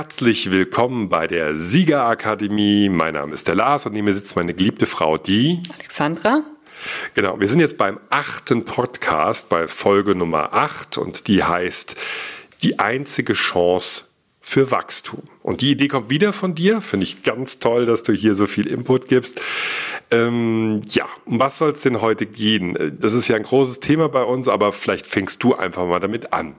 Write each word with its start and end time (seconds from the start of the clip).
Herzlich 0.00 0.50
willkommen 0.50 1.10
bei 1.10 1.26
der 1.26 1.58
Siegerakademie. 1.58 2.88
Mein 2.88 3.12
Name 3.12 3.34
ist 3.34 3.46
der 3.46 3.54
Lars 3.54 3.84
und 3.84 3.92
neben 3.92 4.06
mir 4.06 4.14
sitzt 4.14 4.34
meine 4.34 4.54
geliebte 4.54 4.86
Frau, 4.86 5.18
die 5.18 5.62
Alexandra. 5.74 6.42
Genau, 7.12 7.38
wir 7.38 7.46
sind 7.50 7.60
jetzt 7.60 7.76
beim 7.76 8.00
achten 8.08 8.64
Podcast, 8.64 9.50
bei 9.50 9.68
Folge 9.68 10.14
Nummer 10.14 10.54
acht 10.54 10.96
und 10.96 11.28
die 11.28 11.44
heißt 11.44 11.96
Die 12.62 12.78
einzige 12.78 13.34
Chance 13.34 14.04
für 14.40 14.70
Wachstum. 14.70 15.22
Und 15.42 15.60
die 15.60 15.72
Idee 15.72 15.88
kommt 15.88 16.10
wieder 16.10 16.32
von 16.32 16.54
dir. 16.54 16.80
Finde 16.80 17.04
ich 17.04 17.22
ganz 17.22 17.58
toll, 17.58 17.84
dass 17.86 18.02
du 18.02 18.12
hier 18.12 18.34
so 18.34 18.46
viel 18.46 18.66
Input 18.66 19.08
gibst. 19.08 19.40
Ähm, 20.10 20.82
ja, 20.88 21.04
um 21.24 21.38
was 21.38 21.58
soll 21.58 21.72
es 21.72 21.82
denn 21.82 22.00
heute 22.00 22.26
gehen? 22.26 22.96
Das 23.00 23.12
ist 23.12 23.28
ja 23.28 23.36
ein 23.36 23.42
großes 23.42 23.80
Thema 23.80 24.08
bei 24.08 24.22
uns, 24.22 24.48
aber 24.48 24.72
vielleicht 24.72 25.06
fängst 25.06 25.42
du 25.42 25.54
einfach 25.54 25.86
mal 25.86 26.00
damit 26.00 26.32
an. 26.32 26.54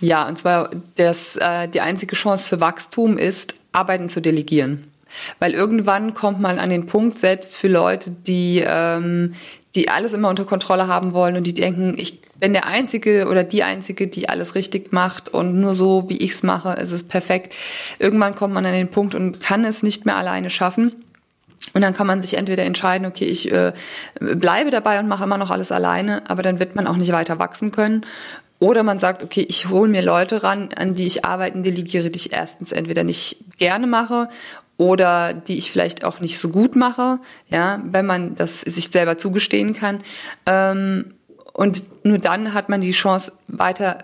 Ja, 0.00 0.26
und 0.28 0.36
zwar 0.36 0.70
das, 0.96 1.36
äh, 1.36 1.68
die 1.68 1.80
einzige 1.80 2.16
Chance 2.16 2.48
für 2.48 2.60
Wachstum 2.60 3.16
ist, 3.18 3.54
Arbeiten 3.70 4.08
zu 4.08 4.20
delegieren. 4.20 4.88
Weil 5.38 5.52
irgendwann 5.52 6.14
kommt 6.14 6.40
man 6.40 6.58
an 6.58 6.70
den 6.70 6.86
Punkt, 6.86 7.18
selbst 7.18 7.56
für 7.56 7.68
Leute, 7.68 8.10
die, 8.10 8.62
ähm, 8.66 9.34
die 9.74 9.88
alles 9.88 10.12
immer 10.12 10.28
unter 10.28 10.44
Kontrolle 10.44 10.86
haben 10.86 11.12
wollen 11.12 11.36
und 11.36 11.44
die 11.44 11.54
denken, 11.54 11.94
ich 11.96 12.20
bin 12.38 12.52
der 12.52 12.66
Einzige 12.66 13.28
oder 13.28 13.44
die 13.44 13.62
Einzige, 13.62 14.08
die 14.08 14.28
alles 14.28 14.54
richtig 14.54 14.92
macht 14.92 15.28
und 15.28 15.60
nur 15.60 15.74
so, 15.74 16.08
wie 16.08 16.18
ich 16.18 16.32
es 16.32 16.42
mache, 16.42 16.72
ist 16.72 16.92
es 16.92 17.04
perfekt. 17.04 17.54
Irgendwann 17.98 18.34
kommt 18.34 18.52
man 18.52 18.66
an 18.66 18.72
den 18.72 18.88
Punkt 18.88 19.14
und 19.14 19.40
kann 19.40 19.64
es 19.64 19.82
nicht 19.82 20.06
mehr 20.06 20.16
alleine 20.16 20.50
schaffen. 20.50 20.92
Und 21.74 21.82
dann 21.82 21.94
kann 21.94 22.08
man 22.08 22.20
sich 22.20 22.34
entweder 22.34 22.64
entscheiden, 22.64 23.06
okay, 23.06 23.24
ich 23.24 23.50
äh, 23.52 23.72
bleibe 24.18 24.70
dabei 24.70 24.98
und 24.98 25.08
mache 25.08 25.24
immer 25.24 25.38
noch 25.38 25.50
alles 25.50 25.70
alleine, 25.70 26.28
aber 26.28 26.42
dann 26.42 26.58
wird 26.58 26.74
man 26.74 26.86
auch 26.86 26.96
nicht 26.96 27.12
weiter 27.12 27.38
wachsen 27.38 27.70
können. 27.70 28.04
Oder 28.58 28.82
man 28.82 28.98
sagt, 28.98 29.22
okay, 29.22 29.44
ich 29.48 29.68
hole 29.68 29.88
mir 29.88 30.02
Leute 30.02 30.42
ran, 30.42 30.70
an 30.76 30.94
die 30.94 31.06
ich 31.06 31.24
arbeiten 31.24 31.62
delegiere, 31.62 32.10
die 32.10 32.18
ich 32.18 32.32
erstens 32.32 32.72
entweder 32.72 33.04
nicht 33.04 33.38
gerne 33.58 33.86
mache 33.86 34.28
oder 34.76 35.32
die 35.32 35.58
ich 35.58 35.70
vielleicht 35.70 36.04
auch 36.04 36.20
nicht 36.20 36.38
so 36.38 36.48
gut 36.48 36.76
mache, 36.76 37.18
ja, 37.48 37.80
wenn 37.84 38.06
man 38.06 38.34
das 38.36 38.60
sich 38.60 38.88
selber 38.88 39.18
zugestehen 39.18 39.74
kann. 39.74 39.98
Ähm, 40.46 41.14
und 41.52 41.84
nur 42.04 42.18
dann 42.18 42.54
hat 42.54 42.68
man 42.68 42.80
die 42.80 42.92
Chance, 42.92 43.32
weiter 43.48 43.98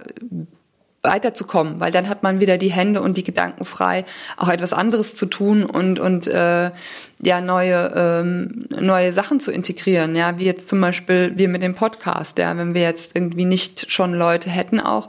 weiterzukommen, 1.02 1.78
weil 1.78 1.92
dann 1.92 2.08
hat 2.08 2.22
man 2.22 2.40
wieder 2.40 2.58
die 2.58 2.72
Hände 2.72 3.00
und 3.00 3.16
die 3.16 3.22
Gedanken 3.22 3.64
frei, 3.64 4.04
auch 4.36 4.48
etwas 4.48 4.72
anderes 4.72 5.14
zu 5.14 5.26
tun 5.26 5.64
und 5.64 6.00
und 6.00 6.26
äh, 6.26 6.70
ja 7.22 7.40
neue 7.40 7.92
ähm, 7.94 8.66
neue 8.68 9.12
Sachen 9.12 9.38
zu 9.38 9.52
integrieren, 9.52 10.16
ja, 10.16 10.38
wie 10.38 10.44
jetzt 10.44 10.68
zum 10.68 10.80
Beispiel 10.80 11.32
wir 11.36 11.48
mit 11.48 11.62
dem 11.62 11.74
Podcast, 11.74 12.38
ja, 12.38 12.56
wenn 12.56 12.74
wir 12.74 12.82
jetzt 12.82 13.14
irgendwie 13.14 13.44
nicht 13.44 13.90
schon 13.90 14.12
Leute 14.12 14.50
hätten 14.50 14.80
auch, 14.80 15.08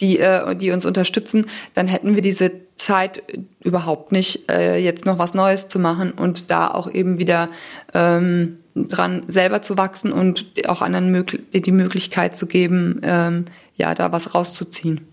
die 0.00 0.18
äh, 0.18 0.56
die 0.56 0.72
uns 0.72 0.84
unterstützen, 0.84 1.46
dann 1.74 1.86
hätten 1.86 2.16
wir 2.16 2.22
diese 2.22 2.50
Zeit 2.78 3.22
überhaupt 3.62 4.12
nicht, 4.12 4.50
äh, 4.50 4.78
jetzt 4.78 5.04
noch 5.04 5.18
was 5.18 5.34
Neues 5.34 5.68
zu 5.68 5.78
machen 5.78 6.12
und 6.12 6.50
da 6.50 6.68
auch 6.68 6.90
eben 6.90 7.18
wieder 7.18 7.48
ähm, 7.92 8.58
dran 8.74 9.24
selber 9.26 9.62
zu 9.62 9.76
wachsen 9.76 10.12
und 10.12 10.46
auch 10.68 10.80
anderen 10.80 11.10
mög 11.10 11.42
die 11.52 11.72
Möglichkeit 11.72 12.36
zu 12.36 12.46
geben, 12.46 13.00
ähm, 13.02 13.46
ja, 13.74 13.94
da 13.94 14.12
was 14.12 14.34
rauszuziehen. 14.34 15.06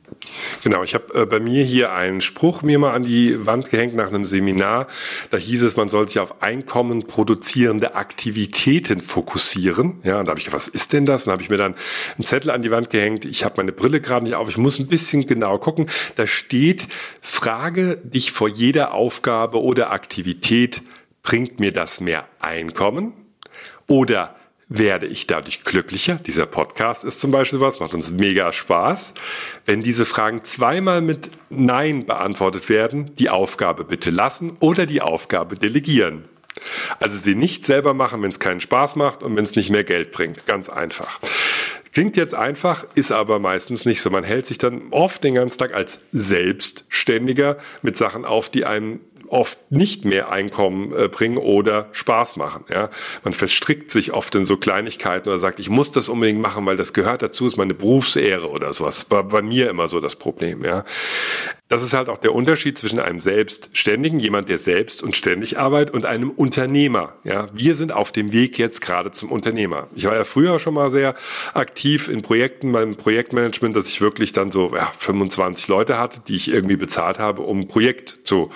Genau, 0.63 0.83
ich 0.83 0.93
habe 0.93 1.21
äh, 1.21 1.25
bei 1.25 1.39
mir 1.39 1.63
hier 1.63 1.91
einen 1.93 2.21
Spruch 2.21 2.61
mir 2.61 2.79
mal 2.79 2.93
an 2.93 3.03
die 3.03 3.45
Wand 3.45 3.69
gehängt 3.69 3.95
nach 3.95 4.07
einem 4.07 4.25
Seminar. 4.25 4.87
Da 5.29 5.37
hieß 5.37 5.63
es, 5.63 5.75
man 5.75 5.89
soll 5.89 6.07
sich 6.07 6.19
auf 6.19 6.41
Einkommen 6.41 7.07
produzierende 7.07 7.95
Aktivitäten 7.95 9.01
fokussieren. 9.01 9.99
Ja, 10.03 10.19
und 10.19 10.25
da 10.25 10.31
habe 10.31 10.39
ich 10.39 10.45
gedacht, 10.45 10.61
was 10.61 10.67
ist 10.67 10.93
denn 10.93 11.05
das? 11.05 11.25
Und 11.25 11.33
habe 11.33 11.41
ich 11.41 11.49
mir 11.49 11.57
dann 11.57 11.75
einen 12.17 12.23
Zettel 12.23 12.51
an 12.51 12.61
die 12.61 12.71
Wand 12.71 12.89
gehängt. 12.89 13.25
Ich 13.25 13.43
habe 13.43 13.55
meine 13.57 13.71
Brille 13.71 14.01
gerade 14.01 14.25
nicht 14.25 14.35
auf. 14.35 14.49
Ich 14.49 14.57
muss 14.57 14.79
ein 14.79 14.87
bisschen 14.87 15.25
genau 15.25 15.57
gucken. 15.57 15.89
Da 16.15 16.27
steht, 16.27 16.87
frage 17.21 17.97
dich 17.97 18.31
vor 18.31 18.49
jeder 18.49 18.93
Aufgabe 18.93 19.61
oder 19.61 19.91
Aktivität, 19.91 20.81
bringt 21.23 21.59
mir 21.59 21.71
das 21.71 21.99
mehr 21.99 22.27
Einkommen? 22.39 23.13
Oder 23.87 24.35
werde 24.67 25.05
ich 25.05 25.27
dadurch 25.27 25.63
glücklicher? 25.63 26.15
Dieser 26.15 26.45
Podcast 26.45 27.03
ist 27.03 27.19
zum 27.19 27.31
Beispiel 27.31 27.59
was, 27.59 27.79
macht 27.79 27.93
uns 27.93 28.11
mega 28.11 28.51
Spaß. 28.51 29.13
Wenn 29.65 29.81
diese 29.81 30.05
Fragen 30.05 30.43
zweimal 30.43 31.01
mit 31.01 31.29
Nein 31.49 32.05
beantwortet 32.05 32.69
werden, 32.69 33.15
die 33.15 33.29
Aufgabe 33.29 33.83
bitte 33.83 34.09
lassen 34.09 34.57
oder 34.59 34.85
die 34.85 35.01
Aufgabe 35.01 35.55
delegieren. 35.55 36.25
Also 36.99 37.17
sie 37.17 37.35
nicht 37.35 37.65
selber 37.65 37.93
machen, 37.93 38.21
wenn 38.21 38.31
es 38.31 38.39
keinen 38.39 38.61
Spaß 38.61 38.95
macht 38.95 39.23
und 39.23 39.35
wenn 39.35 39.43
es 39.43 39.55
nicht 39.55 39.69
mehr 39.69 39.83
Geld 39.83 40.11
bringt. 40.11 40.45
Ganz 40.45 40.69
einfach. 40.69 41.19
Klingt 41.93 42.17
jetzt 42.17 42.33
einfach, 42.35 42.85
ist 42.95 43.11
aber 43.11 43.39
meistens 43.39 43.85
nicht 43.85 44.01
so. 44.01 44.09
Man 44.09 44.23
hält 44.23 44.47
sich 44.47 44.57
dann 44.57 44.89
oft 44.91 45.23
den 45.23 45.35
ganzen 45.35 45.57
Tag 45.57 45.73
als 45.73 45.99
Selbstständiger 46.11 47.57
mit 47.81 47.97
Sachen 47.97 48.25
auf, 48.25 48.49
die 48.49 48.65
einem 48.65 48.99
oft 49.35 49.59
nicht 49.69 50.05
mehr 50.05 50.31
Einkommen 50.31 50.93
äh, 50.93 51.09
bringen 51.09 51.37
oder 51.37 51.89
Spaß 51.91 52.37
machen. 52.37 52.63
Ja? 52.73 52.89
Man 53.23 53.33
verstrickt 53.33 53.91
sich 53.91 54.13
oft 54.13 54.33
in 54.35 54.45
so 54.45 54.57
Kleinigkeiten 54.57 55.27
oder 55.29 55.37
sagt, 55.37 55.59
ich 55.59 55.69
muss 55.69 55.91
das 55.91 56.09
unbedingt 56.09 56.41
machen, 56.41 56.65
weil 56.65 56.77
das 56.77 56.93
gehört 56.93 57.21
dazu, 57.21 57.45
ist 57.45 57.57
meine 57.57 57.73
Berufsehre 57.73 58.49
oder 58.49 58.73
sowas. 58.73 59.01
Das 59.01 59.11
war 59.11 59.23
bei 59.23 59.41
mir 59.41 59.69
immer 59.69 59.89
so 59.89 59.99
das 59.99 60.15
Problem. 60.15 60.63
Ja? 60.63 60.85
Das 61.67 61.81
ist 61.81 61.93
halt 61.93 62.09
auch 62.09 62.19
der 62.19 62.35
Unterschied 62.35 62.77
zwischen 62.77 62.99
einem 62.99 63.21
Selbstständigen, 63.21 64.19
jemand, 64.19 64.49
der 64.49 64.59
selbst 64.59 65.01
und 65.01 65.15
ständig 65.15 65.57
arbeitet, 65.57 65.95
und 65.95 66.05
einem 66.05 66.29
Unternehmer. 66.29 67.15
Ja, 67.23 67.47
wir 67.53 67.73
sind 67.73 67.91
auf 67.91 68.11
dem 68.11 68.31
Weg 68.31 68.59
jetzt 68.59 68.81
gerade 68.81 69.11
zum 69.11 69.31
Unternehmer. 69.31 69.87
Ich 69.95 70.05
war 70.05 70.15
ja 70.15 70.25
früher 70.25 70.59
schon 70.59 70.75
mal 70.75 70.91
sehr 70.91 71.15
aktiv 71.55 72.07
in 72.07 72.21
Projekten, 72.21 72.71
beim 72.71 72.95
Projektmanagement, 72.95 73.75
dass 73.75 73.87
ich 73.87 73.99
wirklich 73.99 74.31
dann 74.31 74.51
so 74.51 74.75
ja, 74.75 74.91
25 74.99 75.67
Leute 75.67 75.97
hatte, 75.97 76.21
die 76.27 76.35
ich 76.35 76.51
irgendwie 76.51 76.75
bezahlt 76.75 77.17
habe, 77.17 77.41
um 77.41 77.61
ein 77.61 77.67
Projekt 77.67 78.19
zu 78.25 78.51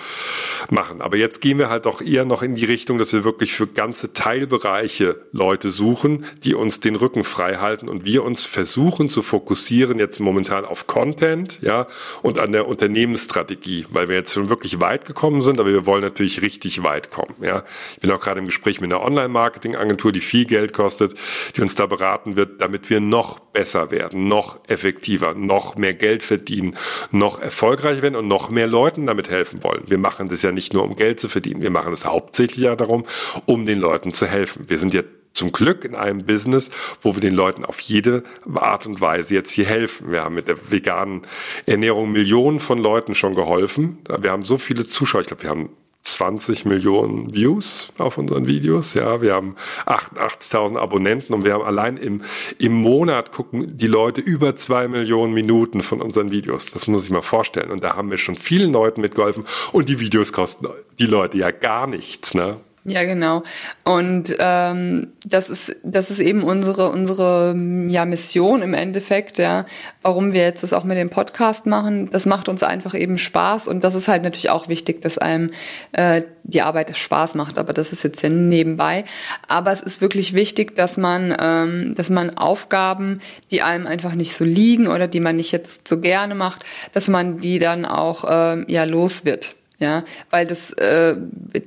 machen. 0.70 1.00
Aber 1.00 1.16
jetzt 1.16 1.40
gehen 1.40 1.58
wir 1.58 1.68
halt 1.68 1.86
doch 1.86 2.00
eher 2.00 2.24
noch 2.24 2.42
in 2.42 2.54
die 2.54 2.64
Richtung, 2.64 2.96
dass 2.96 3.12
wir 3.12 3.24
wirklich 3.24 3.54
für 3.54 3.66
ganze 3.66 4.12
Teilbereiche 4.12 5.20
Leute 5.32 5.70
suchen, 5.70 6.26
die 6.44 6.54
uns 6.54 6.78
den 6.78 6.94
Rücken 6.94 7.24
frei 7.24 7.56
halten 7.56 7.88
und 7.88 8.04
wir 8.04 8.22
uns 8.22 8.46
versuchen 8.46 9.08
zu 9.08 9.22
fokussieren 9.22 9.98
jetzt 9.98 10.20
momentan 10.20 10.64
auf 10.64 10.86
Content, 10.86 11.58
ja, 11.60 11.88
und 12.22 12.38
an 12.38 12.52
der 12.52 12.68
Unternehmer 12.68 12.99
Unternehmensstrategie, 13.00 13.86
weil 13.90 14.08
wir 14.08 14.16
jetzt 14.16 14.34
schon 14.34 14.48
wirklich 14.48 14.80
weit 14.80 15.04
gekommen 15.06 15.42
sind, 15.42 15.58
aber 15.58 15.70
wir 15.70 15.86
wollen 15.86 16.02
natürlich 16.02 16.42
richtig 16.42 16.82
weit 16.82 17.10
kommen. 17.10 17.34
Ja, 17.40 17.64
ich 17.94 18.00
bin 18.00 18.10
auch 18.10 18.20
gerade 18.20 18.40
im 18.40 18.46
Gespräch 18.46 18.80
mit 18.80 18.92
einer 18.92 19.02
Online-Marketing-Agentur, 19.02 20.12
die 20.12 20.20
viel 20.20 20.44
Geld 20.44 20.72
kostet, 20.72 21.14
die 21.56 21.62
uns 21.62 21.74
da 21.74 21.86
beraten 21.86 22.36
wird, 22.36 22.60
damit 22.60 22.90
wir 22.90 23.00
noch 23.00 23.38
besser 23.38 23.90
werden, 23.90 24.28
noch 24.28 24.60
effektiver, 24.68 25.34
noch 25.34 25.76
mehr 25.76 25.94
Geld 25.94 26.22
verdienen, 26.22 26.76
noch 27.10 27.40
erfolgreicher 27.40 28.02
werden 28.02 28.16
und 28.16 28.28
noch 28.28 28.50
mehr 28.50 28.66
Leuten 28.66 29.06
damit 29.06 29.30
helfen 29.30 29.62
wollen. 29.64 29.84
Wir 29.86 29.98
machen 29.98 30.28
das 30.28 30.42
ja 30.42 30.52
nicht 30.52 30.74
nur, 30.74 30.84
um 30.84 30.96
Geld 30.96 31.20
zu 31.20 31.28
verdienen, 31.28 31.62
wir 31.62 31.70
machen 31.70 31.92
es 31.92 32.04
hauptsächlich 32.04 32.64
ja 32.64 32.76
darum, 32.76 33.04
um 33.46 33.64
den 33.64 33.78
Leuten 33.78 34.12
zu 34.12 34.26
helfen. 34.26 34.64
Wir 34.68 34.78
sind 34.78 34.92
ja 34.92 35.02
zum 35.32 35.52
Glück 35.52 35.84
in 35.84 35.94
einem 35.94 36.24
Business, 36.24 36.70
wo 37.02 37.14
wir 37.14 37.20
den 37.20 37.34
Leuten 37.34 37.64
auf 37.64 37.80
jede 37.80 38.24
Art 38.54 38.86
und 38.86 39.00
Weise 39.00 39.34
jetzt 39.34 39.50
hier 39.50 39.66
helfen. 39.66 40.10
Wir 40.10 40.24
haben 40.24 40.34
mit 40.34 40.48
der 40.48 40.70
veganen 40.70 41.22
Ernährung 41.66 42.12
Millionen 42.12 42.60
von 42.60 42.78
Leuten 42.78 43.14
schon 43.14 43.34
geholfen. 43.34 43.98
Wir 44.18 44.30
haben 44.30 44.44
so 44.44 44.58
viele 44.58 44.86
Zuschauer. 44.86 45.22
Ich 45.22 45.28
glaube, 45.28 45.42
wir 45.42 45.50
haben 45.50 45.70
20 46.02 46.64
Millionen 46.64 47.34
Views 47.34 47.92
auf 47.98 48.16
unseren 48.16 48.46
Videos. 48.46 48.94
Ja, 48.94 49.20
wir 49.20 49.34
haben 49.34 49.54
88.000 49.86 50.78
Abonnenten 50.78 51.34
und 51.34 51.44
wir 51.44 51.52
haben 51.52 51.64
allein 51.64 51.96
im, 51.98 52.22
im 52.58 52.72
Monat 52.72 53.32
gucken 53.32 53.76
die 53.76 53.86
Leute 53.86 54.20
über 54.20 54.56
zwei 54.56 54.88
Millionen 54.88 55.34
Minuten 55.34 55.82
von 55.82 56.00
unseren 56.00 56.30
Videos. 56.30 56.66
Das 56.66 56.86
muss 56.86 57.04
ich 57.04 57.10
mal 57.10 57.22
vorstellen. 57.22 57.70
Und 57.70 57.84
da 57.84 57.96
haben 57.96 58.10
wir 58.10 58.16
schon 58.16 58.36
vielen 58.36 58.72
Leuten 58.72 59.02
mitgeholfen 59.02 59.44
und 59.72 59.88
die 59.88 60.00
Videos 60.00 60.32
kosten 60.32 60.68
die 60.98 61.06
Leute 61.06 61.36
ja 61.36 61.50
gar 61.50 61.86
nichts. 61.86 62.34
Ne? 62.34 62.56
Ja, 62.84 63.04
genau. 63.04 63.42
Und 63.84 64.34
ähm, 64.38 65.08
das 65.26 65.50
ist 65.50 65.76
das 65.82 66.10
ist 66.10 66.18
eben 66.18 66.42
unsere 66.42 66.88
unsere 66.88 67.54
ja 67.88 68.06
Mission 68.06 68.62
im 68.62 68.72
Endeffekt, 68.72 69.36
ja, 69.36 69.66
warum 70.00 70.32
wir 70.32 70.40
jetzt 70.40 70.62
das 70.62 70.72
auch 70.72 70.84
mit 70.84 70.96
dem 70.96 71.10
Podcast 71.10 71.66
machen. 71.66 72.08
Das 72.10 72.24
macht 72.24 72.48
uns 72.48 72.62
einfach 72.62 72.94
eben 72.94 73.18
Spaß 73.18 73.68
und 73.68 73.84
das 73.84 73.94
ist 73.94 74.08
halt 74.08 74.22
natürlich 74.22 74.48
auch 74.48 74.68
wichtig, 74.68 75.02
dass 75.02 75.18
einem 75.18 75.50
äh, 75.92 76.22
die 76.44 76.62
Arbeit 76.62 76.96
Spaß 76.96 77.34
macht. 77.34 77.58
Aber 77.58 77.74
das 77.74 77.92
ist 77.92 78.02
jetzt 78.02 78.22
ja 78.22 78.30
nebenbei. 78.30 79.04
Aber 79.46 79.72
es 79.72 79.82
ist 79.82 80.00
wirklich 80.00 80.32
wichtig, 80.32 80.74
dass 80.74 80.96
man 80.96 81.36
ähm, 81.38 81.94
dass 81.96 82.08
man 82.08 82.38
Aufgaben, 82.38 83.20
die 83.50 83.60
einem 83.60 83.86
einfach 83.86 84.14
nicht 84.14 84.34
so 84.34 84.44
liegen 84.44 84.88
oder 84.88 85.06
die 85.06 85.20
man 85.20 85.36
nicht 85.36 85.52
jetzt 85.52 85.86
so 85.86 86.00
gerne 86.00 86.34
macht, 86.34 86.64
dass 86.94 87.08
man 87.08 87.40
die 87.40 87.58
dann 87.58 87.84
auch 87.84 88.24
äh, 88.24 88.72
ja 88.72 88.84
los 88.84 89.26
wird 89.26 89.54
ja, 89.80 90.04
weil 90.28 90.46
das, 90.46 90.72
äh, 90.74 91.16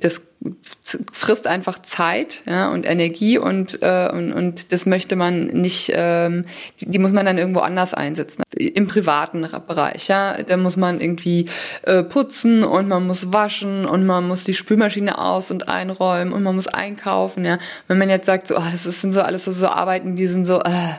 das 0.00 0.22
frisst 1.12 1.46
einfach 1.46 1.80
Zeit 1.80 2.42
ja, 2.46 2.68
und 2.68 2.86
Energie 2.86 3.38
und, 3.38 3.82
äh, 3.82 4.10
und, 4.12 4.32
und 4.32 4.72
das 4.72 4.84
möchte 4.84 5.16
man 5.16 5.46
nicht, 5.46 5.90
ähm, 5.94 6.44
die, 6.80 6.90
die 6.90 6.98
muss 6.98 7.12
man 7.12 7.24
dann 7.24 7.38
irgendwo 7.38 7.60
anders 7.60 7.94
einsetzen. 7.94 8.42
Im 8.54 8.86
privaten 8.86 9.48
Bereich, 9.66 10.08
ja. 10.08 10.42
Da 10.42 10.56
muss 10.58 10.76
man 10.76 11.00
irgendwie 11.00 11.46
äh, 11.82 12.02
putzen 12.02 12.64
und 12.64 12.88
man 12.88 13.06
muss 13.06 13.32
waschen 13.32 13.86
und 13.86 14.04
man 14.04 14.28
muss 14.28 14.44
die 14.44 14.52
Spülmaschine 14.52 15.18
aus- 15.18 15.50
und 15.50 15.68
einräumen 15.68 16.34
und 16.34 16.42
man 16.42 16.54
muss 16.54 16.68
einkaufen, 16.68 17.46
ja. 17.46 17.58
Wenn 17.88 17.98
man 17.98 18.10
jetzt 18.10 18.26
sagt, 18.26 18.48
so, 18.48 18.56
oh, 18.56 18.62
das 18.70 18.84
sind 18.84 19.12
so 19.12 19.22
alles 19.22 19.44
so, 19.44 19.52
so 19.52 19.68
Arbeiten, 19.68 20.16
die 20.16 20.26
sind 20.26 20.44
so, 20.44 20.60
äh, 20.60 20.92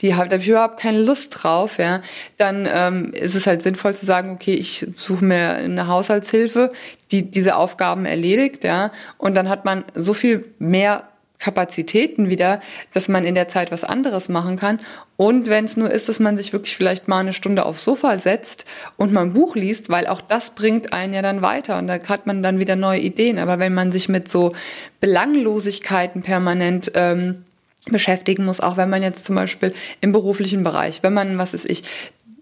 die 0.00 0.14
habe 0.14 0.30
hab 0.30 0.40
ich 0.40 0.48
überhaupt 0.48 0.80
keine 0.80 1.02
Lust 1.02 1.42
drauf, 1.42 1.78
ja, 1.78 2.00
dann 2.36 2.68
ähm, 2.70 3.12
ist 3.12 3.34
es 3.34 3.46
halt 3.46 3.62
sinnvoll 3.62 3.94
zu 3.94 4.06
sagen, 4.06 4.30
okay, 4.30 4.54
ich 4.54 4.86
suche 4.96 5.24
mir 5.24 5.54
eine 5.54 5.88
Haushaltshilfe, 5.88 6.70
die 7.12 7.30
diese 7.30 7.56
Aufgaben 7.56 8.06
erledigt, 8.06 8.64
ja, 8.64 8.90
und 9.18 9.31
dann 9.32 9.48
hat 9.48 9.64
man 9.64 9.84
so 9.94 10.14
viel 10.14 10.46
mehr 10.58 11.08
Kapazitäten 11.42 12.28
wieder, 12.28 12.60
dass 12.92 13.08
man 13.08 13.24
in 13.24 13.34
der 13.34 13.48
Zeit 13.48 13.72
was 13.72 13.82
anderes 13.82 14.28
machen 14.28 14.56
kann. 14.56 14.78
Und 15.16 15.48
wenn 15.48 15.64
es 15.64 15.76
nur 15.76 15.90
ist, 15.90 16.08
dass 16.08 16.20
man 16.20 16.36
sich 16.36 16.52
wirklich 16.52 16.76
vielleicht 16.76 17.08
mal 17.08 17.18
eine 17.18 17.32
Stunde 17.32 17.66
aufs 17.66 17.82
Sofa 17.82 18.16
setzt 18.18 18.64
und 18.96 19.12
mal 19.12 19.22
ein 19.22 19.32
Buch 19.32 19.56
liest, 19.56 19.90
weil 19.90 20.06
auch 20.06 20.20
das 20.20 20.50
bringt 20.50 20.92
einen 20.92 21.12
ja 21.12 21.20
dann 21.20 21.42
weiter 21.42 21.78
und 21.78 21.88
da 21.88 21.98
hat 21.98 22.26
man 22.26 22.44
dann 22.44 22.60
wieder 22.60 22.76
neue 22.76 23.00
Ideen. 23.00 23.40
Aber 23.40 23.58
wenn 23.58 23.74
man 23.74 23.90
sich 23.90 24.08
mit 24.08 24.28
so 24.28 24.52
Belanglosigkeiten 25.00 26.22
permanent 26.22 26.92
ähm, 26.94 27.44
beschäftigen 27.90 28.44
muss, 28.44 28.60
auch 28.60 28.76
wenn 28.76 28.90
man 28.90 29.02
jetzt 29.02 29.24
zum 29.24 29.34
Beispiel 29.34 29.74
im 30.00 30.12
beruflichen 30.12 30.62
Bereich, 30.62 31.02
wenn 31.02 31.12
man, 31.12 31.38
was 31.38 31.54
ist 31.54 31.68
ich, 31.68 31.82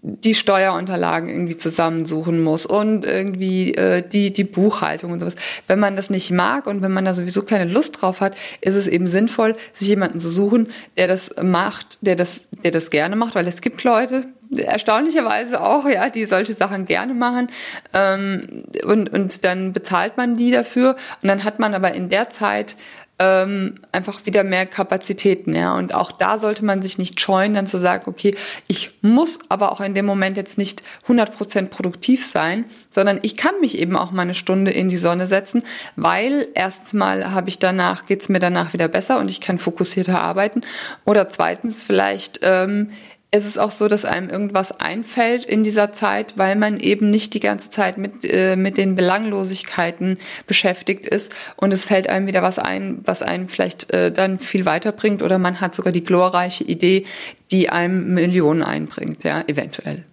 die 0.03 0.33
Steuerunterlagen 0.33 1.29
irgendwie 1.29 1.57
zusammensuchen 1.57 2.41
muss 2.43 2.65
und 2.65 3.05
irgendwie 3.05 3.75
äh, 3.75 4.01
die, 4.07 4.33
die 4.33 4.43
Buchhaltung 4.43 5.11
und 5.11 5.19
sowas. 5.19 5.35
Wenn 5.67 5.79
man 5.79 5.95
das 5.95 6.09
nicht 6.09 6.31
mag 6.31 6.65
und 6.65 6.81
wenn 6.81 6.91
man 6.91 7.05
da 7.05 7.13
sowieso 7.13 7.43
keine 7.43 7.65
Lust 7.65 8.01
drauf 8.01 8.19
hat, 8.19 8.35
ist 8.61 8.75
es 8.75 8.87
eben 8.87 9.05
sinnvoll, 9.05 9.55
sich 9.73 9.87
jemanden 9.87 10.19
zu 10.19 10.29
suchen, 10.29 10.69
der 10.97 11.07
das 11.07 11.29
macht, 11.41 11.99
der 12.01 12.15
das, 12.15 12.49
der 12.63 12.71
das 12.71 12.89
gerne 12.89 13.15
macht, 13.15 13.35
weil 13.35 13.47
es 13.47 13.61
gibt 13.61 13.83
Leute, 13.83 14.25
erstaunlicherweise 14.57 15.61
auch, 15.61 15.87
ja, 15.87 16.09
die 16.09 16.25
solche 16.25 16.53
Sachen 16.53 16.85
gerne 16.85 17.13
machen. 17.13 17.47
Ähm, 17.93 18.63
und, 18.83 19.13
und 19.13 19.45
dann 19.45 19.73
bezahlt 19.73 20.17
man 20.17 20.35
die 20.35 20.51
dafür 20.51 20.95
und 21.21 21.27
dann 21.27 21.43
hat 21.43 21.59
man 21.59 21.73
aber 21.73 21.93
in 21.93 22.09
der 22.09 22.29
Zeit 22.29 22.75
ähm, 23.21 23.75
einfach 23.91 24.25
wieder 24.25 24.43
mehr 24.43 24.65
Kapazitäten. 24.65 25.53
Ja? 25.55 25.75
Und 25.75 25.93
auch 25.93 26.11
da 26.11 26.39
sollte 26.39 26.65
man 26.65 26.81
sich 26.81 26.97
nicht 26.97 27.21
scheuen, 27.21 27.53
dann 27.53 27.67
zu 27.67 27.77
sagen, 27.77 28.05
okay, 28.07 28.35
ich 28.65 28.95
muss 29.03 29.37
aber 29.47 29.71
auch 29.71 29.79
in 29.79 29.93
dem 29.93 30.07
Moment 30.07 30.37
jetzt 30.37 30.57
nicht 30.57 30.81
100% 31.07 31.67
produktiv 31.67 32.25
sein, 32.25 32.65
sondern 32.89 33.19
ich 33.21 33.37
kann 33.37 33.59
mich 33.61 33.77
eben 33.77 33.95
auch 33.95 34.11
mal 34.11 34.23
eine 34.23 34.33
Stunde 34.33 34.71
in 34.71 34.89
die 34.89 34.97
Sonne 34.97 35.27
setzen, 35.27 35.63
weil 35.95 36.47
erstmal 36.55 37.31
habe 37.31 37.49
ich 37.49 37.59
danach, 37.59 38.07
geht's 38.07 38.27
mir 38.27 38.39
danach 38.39 38.73
wieder 38.73 38.87
besser 38.87 39.19
und 39.19 39.29
ich 39.29 39.39
kann 39.39 39.59
fokussierter 39.59 40.19
arbeiten. 40.19 40.61
Oder 41.05 41.29
zweitens 41.29 41.83
vielleicht 41.83 42.39
ähm, 42.41 42.89
es 43.33 43.45
ist 43.45 43.57
auch 43.57 43.71
so, 43.71 43.87
dass 43.87 44.03
einem 44.03 44.29
irgendwas 44.29 44.73
einfällt 44.73 45.45
in 45.45 45.63
dieser 45.63 45.93
Zeit, 45.93 46.37
weil 46.37 46.57
man 46.57 46.81
eben 46.81 47.09
nicht 47.09 47.33
die 47.33 47.39
ganze 47.39 47.69
Zeit 47.69 47.97
mit, 47.97 48.25
äh, 48.25 48.57
mit 48.57 48.77
den 48.77 48.95
Belanglosigkeiten 48.95 50.19
beschäftigt 50.47 51.07
ist 51.07 51.31
und 51.55 51.71
es 51.71 51.85
fällt 51.85 52.09
einem 52.09 52.27
wieder 52.27 52.41
was 52.41 52.59
ein, 52.59 52.99
was 53.05 53.21
einen 53.21 53.47
vielleicht 53.47 53.91
äh, 53.93 54.11
dann 54.11 54.39
viel 54.39 54.65
weiterbringt 54.65 55.23
oder 55.23 55.39
man 55.39 55.61
hat 55.61 55.75
sogar 55.75 55.93
die 55.93 56.03
glorreiche 56.03 56.65
Idee, 56.65 57.05
die 57.51 57.69
einem 57.69 58.13
Millionen 58.13 58.63
einbringt, 58.63 59.23
ja, 59.23 59.43
eventuell. 59.47 60.03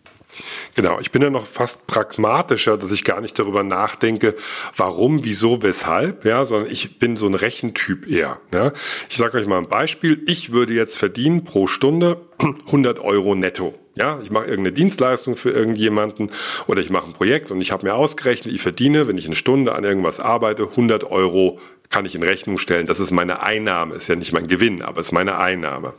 Genau, 0.74 0.98
ich 1.00 1.10
bin 1.10 1.22
ja 1.22 1.30
noch 1.30 1.46
fast 1.46 1.86
pragmatischer, 1.86 2.76
dass 2.76 2.92
ich 2.92 3.04
gar 3.04 3.20
nicht 3.20 3.38
darüber 3.38 3.62
nachdenke, 3.62 4.34
warum, 4.76 5.24
wieso, 5.24 5.62
weshalb, 5.62 6.24
ja, 6.24 6.44
sondern 6.44 6.70
ich 6.70 6.98
bin 6.98 7.16
so 7.16 7.26
ein 7.26 7.34
Rechentyp 7.34 8.08
eher. 8.08 8.40
Ja. 8.52 8.72
Ich 9.08 9.16
sage 9.16 9.38
euch 9.38 9.46
mal 9.46 9.58
ein 9.58 9.68
Beispiel. 9.68 10.22
Ich 10.26 10.52
würde 10.52 10.74
jetzt 10.74 10.96
verdienen 10.96 11.44
pro 11.44 11.66
Stunde 11.66 12.20
100 12.66 13.00
Euro 13.00 13.34
netto. 13.34 13.74
Ja, 13.98 14.20
ich 14.22 14.30
mache 14.30 14.44
irgendeine 14.44 14.74
Dienstleistung 14.74 15.36
für 15.36 15.50
irgendjemanden 15.50 16.30
oder 16.68 16.80
ich 16.80 16.88
mache 16.88 17.08
ein 17.08 17.14
Projekt 17.14 17.50
und 17.50 17.60
ich 17.60 17.72
habe 17.72 17.84
mir 17.84 17.94
ausgerechnet, 17.94 18.54
ich 18.54 18.62
verdiene, 18.62 19.08
wenn 19.08 19.18
ich 19.18 19.26
eine 19.26 19.34
Stunde 19.34 19.74
an 19.74 19.82
irgendwas 19.82 20.20
arbeite, 20.20 20.68
100 20.70 21.02
Euro 21.10 21.58
kann 21.90 22.04
ich 22.04 22.14
in 22.14 22.22
Rechnung 22.22 22.58
stellen. 22.58 22.86
Das 22.86 23.00
ist 23.00 23.10
meine 23.10 23.42
Einnahme, 23.42 23.96
ist 23.96 24.08
ja 24.08 24.14
nicht 24.14 24.32
mein 24.32 24.46
Gewinn, 24.46 24.82
aber 24.82 25.00
ist 25.00 25.10
meine 25.10 25.38
Einnahme. 25.38 25.94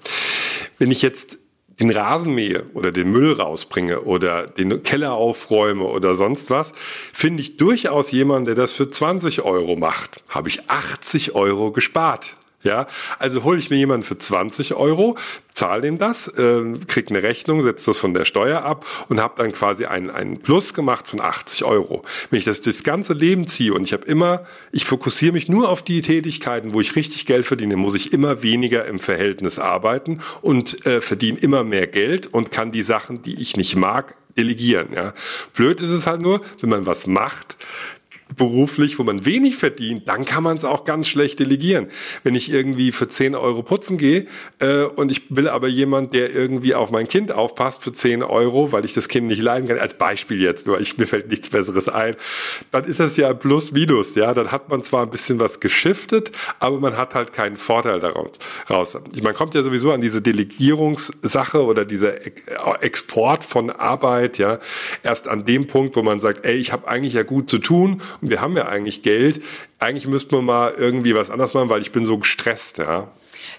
Wenn 0.77 0.91
ich 0.91 1.01
jetzt 1.01 1.38
den 1.79 1.89
Rasen 1.89 2.33
mähe 2.33 2.65
oder 2.73 2.91
den 2.91 3.11
Müll 3.11 3.33
rausbringe 3.33 4.01
oder 4.01 4.47
den 4.47 4.83
Keller 4.83 5.13
aufräume 5.13 5.85
oder 5.85 6.15
sonst 6.15 6.49
was, 6.49 6.73
finde 7.13 7.41
ich 7.41 7.57
durchaus 7.57 8.11
jemanden, 8.11 8.45
der 8.45 8.55
das 8.55 8.71
für 8.71 8.87
20 8.87 9.41
Euro 9.43 9.75
macht. 9.75 10.23
Habe 10.27 10.49
ich 10.49 10.69
80 10.69 11.35
Euro 11.35 11.71
gespart. 11.71 12.35
Ja, 12.61 12.87
also 13.19 13.43
hole 13.45 13.57
ich 13.57 13.69
mir 13.69 13.77
jemanden 13.77 14.05
für 14.05 14.17
20 14.17 14.73
Euro, 14.73 15.17
zahle 15.53 15.81
dem 15.81 15.97
das, 15.97 16.27
äh, 16.27 16.61
krieg 16.87 17.09
eine 17.09 17.23
Rechnung, 17.23 17.61
setze 17.61 17.85
das 17.85 17.99
von 17.99 18.13
der 18.13 18.25
Steuer 18.25 18.63
ab 18.63 18.85
und 19.07 19.21
habe 19.21 19.35
dann 19.37 19.53
quasi 19.53 19.85
einen, 19.85 20.09
einen 20.09 20.39
Plus 20.41 20.73
gemacht 20.73 21.07
von 21.07 21.21
80 21.21 21.63
Euro. 21.63 22.01
Wenn 22.29 22.39
ich 22.39 22.45
das 22.45 22.59
das 22.59 22.83
ganze 22.83 23.13
Leben 23.13 23.47
ziehe 23.47 23.73
und 23.73 23.83
ich 23.83 23.93
habe 23.93 24.05
immer, 24.05 24.45
ich 24.73 24.83
fokussiere 24.83 25.31
mich 25.31 25.47
nur 25.47 25.69
auf 25.69 25.83
die 25.83 26.01
Tätigkeiten, 26.01 26.73
wo 26.73 26.81
ich 26.81 26.97
richtig 26.97 27.25
Geld 27.25 27.45
verdiene, 27.45 27.77
muss 27.77 27.95
ich 27.95 28.11
immer 28.11 28.43
weniger 28.43 28.85
im 28.85 28.99
Verhältnis 28.99 29.57
arbeiten 29.57 30.19
und 30.41 30.85
äh, 30.85 30.99
verdiene 30.99 31.39
immer 31.39 31.63
mehr 31.63 31.87
Geld 31.87 32.27
und 32.27 32.51
kann 32.51 32.73
die 32.73 32.83
Sachen, 32.83 33.21
die 33.21 33.39
ich 33.39 33.55
nicht 33.55 33.77
mag, 33.77 34.15
delegieren. 34.35 34.89
Ja. 34.93 35.13
Blöd 35.53 35.81
ist 35.81 35.89
es 35.89 36.07
halt 36.07 36.21
nur, 36.21 36.41
wenn 36.61 36.69
man 36.69 36.85
was 36.85 37.07
macht, 37.07 37.57
beruflich, 38.39 38.97
wo 38.97 39.03
man 39.03 39.25
wenig 39.25 39.57
verdient, 39.57 40.07
dann 40.07 40.25
kann 40.25 40.43
man 40.43 40.57
es 40.57 40.65
auch 40.65 40.85
ganz 40.85 41.07
schlecht 41.07 41.39
delegieren. 41.39 41.89
Wenn 42.23 42.33
ich 42.33 42.51
irgendwie 42.51 42.91
für 42.91 43.07
10 43.07 43.35
Euro 43.35 43.61
putzen 43.61 43.97
gehe 43.97 44.25
äh, 44.59 44.83
und 44.83 45.11
ich 45.11 45.23
will 45.29 45.47
aber 45.47 45.67
jemand, 45.67 46.15
der 46.15 46.33
irgendwie 46.33 46.73
auf 46.73 46.89
mein 46.89 47.07
Kind 47.07 47.31
aufpasst 47.31 47.83
für 47.83 47.93
10 47.93 48.23
Euro, 48.23 48.71
weil 48.71 48.85
ich 48.85 48.93
das 48.93 49.09
Kind 49.09 49.27
nicht 49.27 49.43
leiden 49.43 49.67
kann, 49.67 49.77
als 49.77 49.95
Beispiel 49.95 50.41
jetzt 50.41 50.65
nur, 50.65 50.79
ich, 50.79 50.97
mir 50.97 51.05
fällt 51.05 51.29
nichts 51.29 51.49
Besseres 51.49 51.87
ein, 51.87 52.15
dann 52.71 52.85
ist 52.85 52.99
das 52.99 53.17
ja 53.17 53.31
plus 53.33 53.71
minus, 53.73 54.15
ja, 54.15 54.33
dann 54.33 54.51
hat 54.51 54.69
man 54.69 54.81
zwar 54.81 55.03
ein 55.03 55.11
bisschen 55.11 55.39
was 55.39 55.59
geschiftet, 55.59 56.31
aber 56.59 56.79
man 56.79 56.97
hat 56.97 57.13
halt 57.13 57.33
keinen 57.33 57.57
Vorteil 57.57 57.99
daraus. 57.99 58.39
Raus. 58.69 58.97
Man 59.21 59.33
kommt 59.33 59.53
ja 59.53 59.63
sowieso 59.63 59.91
an 59.91 59.99
diese 59.99 60.21
Delegierungssache 60.21 61.63
oder 61.63 61.83
dieser 61.83 62.13
Export 62.81 63.45
von 63.45 63.69
Arbeit, 63.69 64.37
ja, 64.37 64.59
erst 65.03 65.27
an 65.27 65.43
dem 65.45 65.67
Punkt, 65.67 65.95
wo 65.97 66.03
man 66.03 66.21
sagt, 66.21 66.45
ey, 66.45 66.55
ich 66.55 66.71
habe 66.71 66.87
eigentlich 66.87 67.13
ja 67.13 67.23
gut 67.23 67.49
zu 67.49 67.59
tun 67.59 68.01
und 68.21 68.28
wir 68.29 68.41
haben 68.41 68.55
ja 68.55 68.67
eigentlich 68.67 69.03
Geld. 69.03 69.41
Eigentlich 69.79 70.07
müssten 70.07 70.31
wir 70.31 70.41
mal 70.41 70.73
irgendwie 70.77 71.15
was 71.15 71.29
anderes 71.29 71.53
machen, 71.53 71.69
weil 71.69 71.81
ich 71.81 71.91
bin 71.91 72.05
so 72.05 72.17
gestresst, 72.17 72.77
ja. 72.77 73.09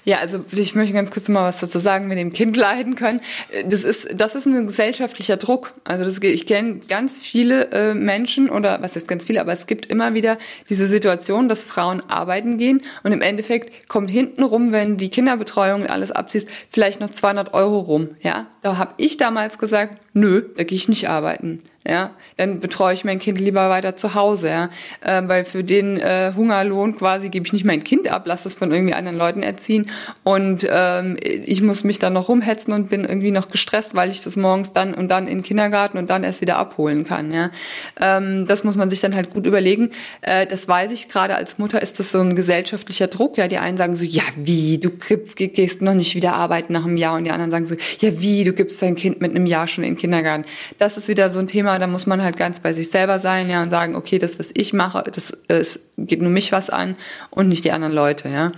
Ja, 0.05 0.19
also 0.19 0.43
ich 0.52 0.75
möchte 0.75 0.94
ganz 0.94 1.11
kurz 1.11 1.28
mal 1.28 1.46
was 1.46 1.61
dazu 1.61 1.78
sagen, 1.78 2.08
mit 2.08 2.17
dem 2.17 2.32
Kind 2.32 2.56
leiden 2.56 2.96
können. 2.96 3.20
Das 3.67 3.84
ist, 3.84 4.08
das 4.14 4.34
ist 4.34 4.46
ein 4.46 4.67
gesellschaftlicher 4.67 5.37
Druck. 5.37 5.72
Also 5.84 6.05
das, 6.05 6.19
ich 6.20 6.46
kenne 6.46 6.81
ganz 6.88 7.20
viele 7.20 7.70
äh, 7.70 7.94
Menschen 7.94 8.49
oder 8.49 8.81
was 8.81 8.96
heißt 8.96 9.08
ganz 9.08 9.25
viele, 9.25 9.40
aber 9.40 9.52
es 9.52 9.67
gibt 9.67 9.87
immer 9.87 10.14
wieder 10.14 10.38
diese 10.70 10.87
Situation, 10.87 11.49
dass 11.49 11.64
Frauen 11.64 12.02
arbeiten 12.08 12.56
gehen 12.56 12.82
und 13.02 13.12
im 13.12 13.20
Endeffekt 13.20 13.88
kommt 13.88 14.11
hinten 14.11 14.43
rum, 14.43 14.73
wenn 14.73 14.96
die 14.96 15.11
Kinderbetreuung 15.11 15.87
alles 15.87 16.11
abziehst, 16.11 16.49
vielleicht 16.70 17.00
noch 17.00 17.11
200 17.11 17.52
Euro 17.52 17.81
rum. 17.81 18.16
Ja, 18.23 18.46
da 18.62 18.78
habe 18.78 18.94
ich 18.96 19.19
damals 19.19 19.58
gesagt, 19.58 20.00
nö, 20.12 20.42
da 20.56 20.64
gehe 20.64 20.76
ich 20.76 20.88
nicht 20.88 21.08
arbeiten 21.08 21.62
ja, 21.88 22.10
dann 22.36 22.60
betreue 22.60 22.92
ich 22.92 23.04
mein 23.04 23.18
Kind 23.18 23.40
lieber 23.40 23.70
weiter 23.70 23.96
zu 23.96 24.14
Hause, 24.14 24.48
ja, 24.48 24.70
äh, 25.00 25.22
weil 25.26 25.46
für 25.46 25.64
den 25.64 25.96
äh, 25.96 26.32
Hungerlohn 26.37 26.94
quasi 26.94 27.30
gebe 27.30 27.46
ich 27.46 27.54
nicht 27.54 27.64
mein 27.64 27.82
Kind 27.82 28.11
ab, 28.11 28.26
lasse 28.26 28.49
es 28.49 28.54
von 28.54 28.70
irgendwie 28.70 28.92
anderen 28.92 29.16
Leuten 29.16 29.42
erziehen 29.42 29.90
und 30.23 30.66
ähm, 30.70 31.16
ich 31.23 31.62
muss 31.62 31.82
mich 31.82 31.99
dann 31.99 32.12
noch 32.12 32.28
rumhetzen 32.28 32.75
und 32.75 32.90
bin 32.90 33.06
irgendwie 33.06 33.30
noch 33.30 33.49
gestresst, 33.49 33.94
weil 33.94 34.11
ich 34.11 34.20
das 34.20 34.37
morgens 34.37 34.75
dann 34.75 34.92
und 34.92 35.08
dann 35.08 35.26
in 35.26 35.38
den 35.38 35.42
Kindergarten 35.42 35.96
und 35.96 36.11
dann 36.11 36.23
erst 36.23 36.42
wieder 36.42 36.58
abholen 36.58 37.04
kann, 37.04 37.32
ja. 37.32 37.50
Ähm, 37.99 38.46
das 38.46 38.62
muss 38.62 38.76
man 38.76 38.90
sich 38.90 39.00
dann 39.00 39.16
halt 39.16 39.30
gut 39.30 39.46
überlegen. 39.46 39.90
Äh, 40.20 40.46
das 40.46 40.68
weiß 40.68 40.90
ich 40.90 41.08
gerade 41.08 41.35
als 41.35 41.56
Mutter 41.56 41.80
ist 41.80 41.99
das 41.99 42.12
so 42.12 42.20
ein 42.20 42.37
gesellschaftlicher 42.37 43.06
Druck, 43.06 43.38
ja. 43.38 43.49
Die 43.49 43.58
einen 43.58 43.78
sagen 43.78 43.94
so, 43.94 44.04
ja 44.04 44.23
wie, 44.37 44.76
du 44.76 44.90
gehst 44.90 45.80
noch 45.80 45.94
nicht 45.94 46.14
wieder 46.14 46.35
arbeiten 46.35 46.75
nach 46.75 46.85
einem 46.85 46.99
Jahr 46.99 47.16
und 47.16 47.25
die 47.25 47.30
anderen 47.30 47.50
sagen 47.50 47.64
so, 47.64 47.75
ja 48.00 48.20
wie, 48.20 48.44
du 48.44 48.52
gibst 48.52 48.82
dein 48.82 48.96
Kind 48.96 49.23
mit 49.23 49.30
einem 49.30 49.46
Jahr 49.46 49.66
schon 49.66 49.82
in 49.82 49.94
den 49.94 50.00
Kindergarten. 50.00 50.45
Das 50.78 50.97
ist 50.97 51.09
wieder 51.09 51.30
so 51.30 51.38
ein 51.38 51.47
Thema 51.47 51.78
da 51.78 51.87
muss 51.87 52.07
man 52.07 52.23
halt 52.23 52.37
ganz 52.37 52.61
bei 52.61 52.73
sich 52.73 52.90
selber 52.90 53.19
sein, 53.19 53.50
ja, 53.50 53.62
und 53.62 53.71
sagen, 53.71 53.95
okay, 53.97 54.19
das, 54.19 54.38
was 54.38 54.50
ich 54.54 54.73
mache, 54.73 55.02
das 55.12 55.33
es 55.49 55.80
geht 55.97 56.23
nur 56.23 56.30
mich 56.30 56.52
was 56.52 56.71
an 56.71 56.97
und 57.30 57.49
nicht 57.49 57.64
die 57.64 57.73
anderen 57.73 57.92
Leute, 57.92 58.28
ja. 58.28 58.52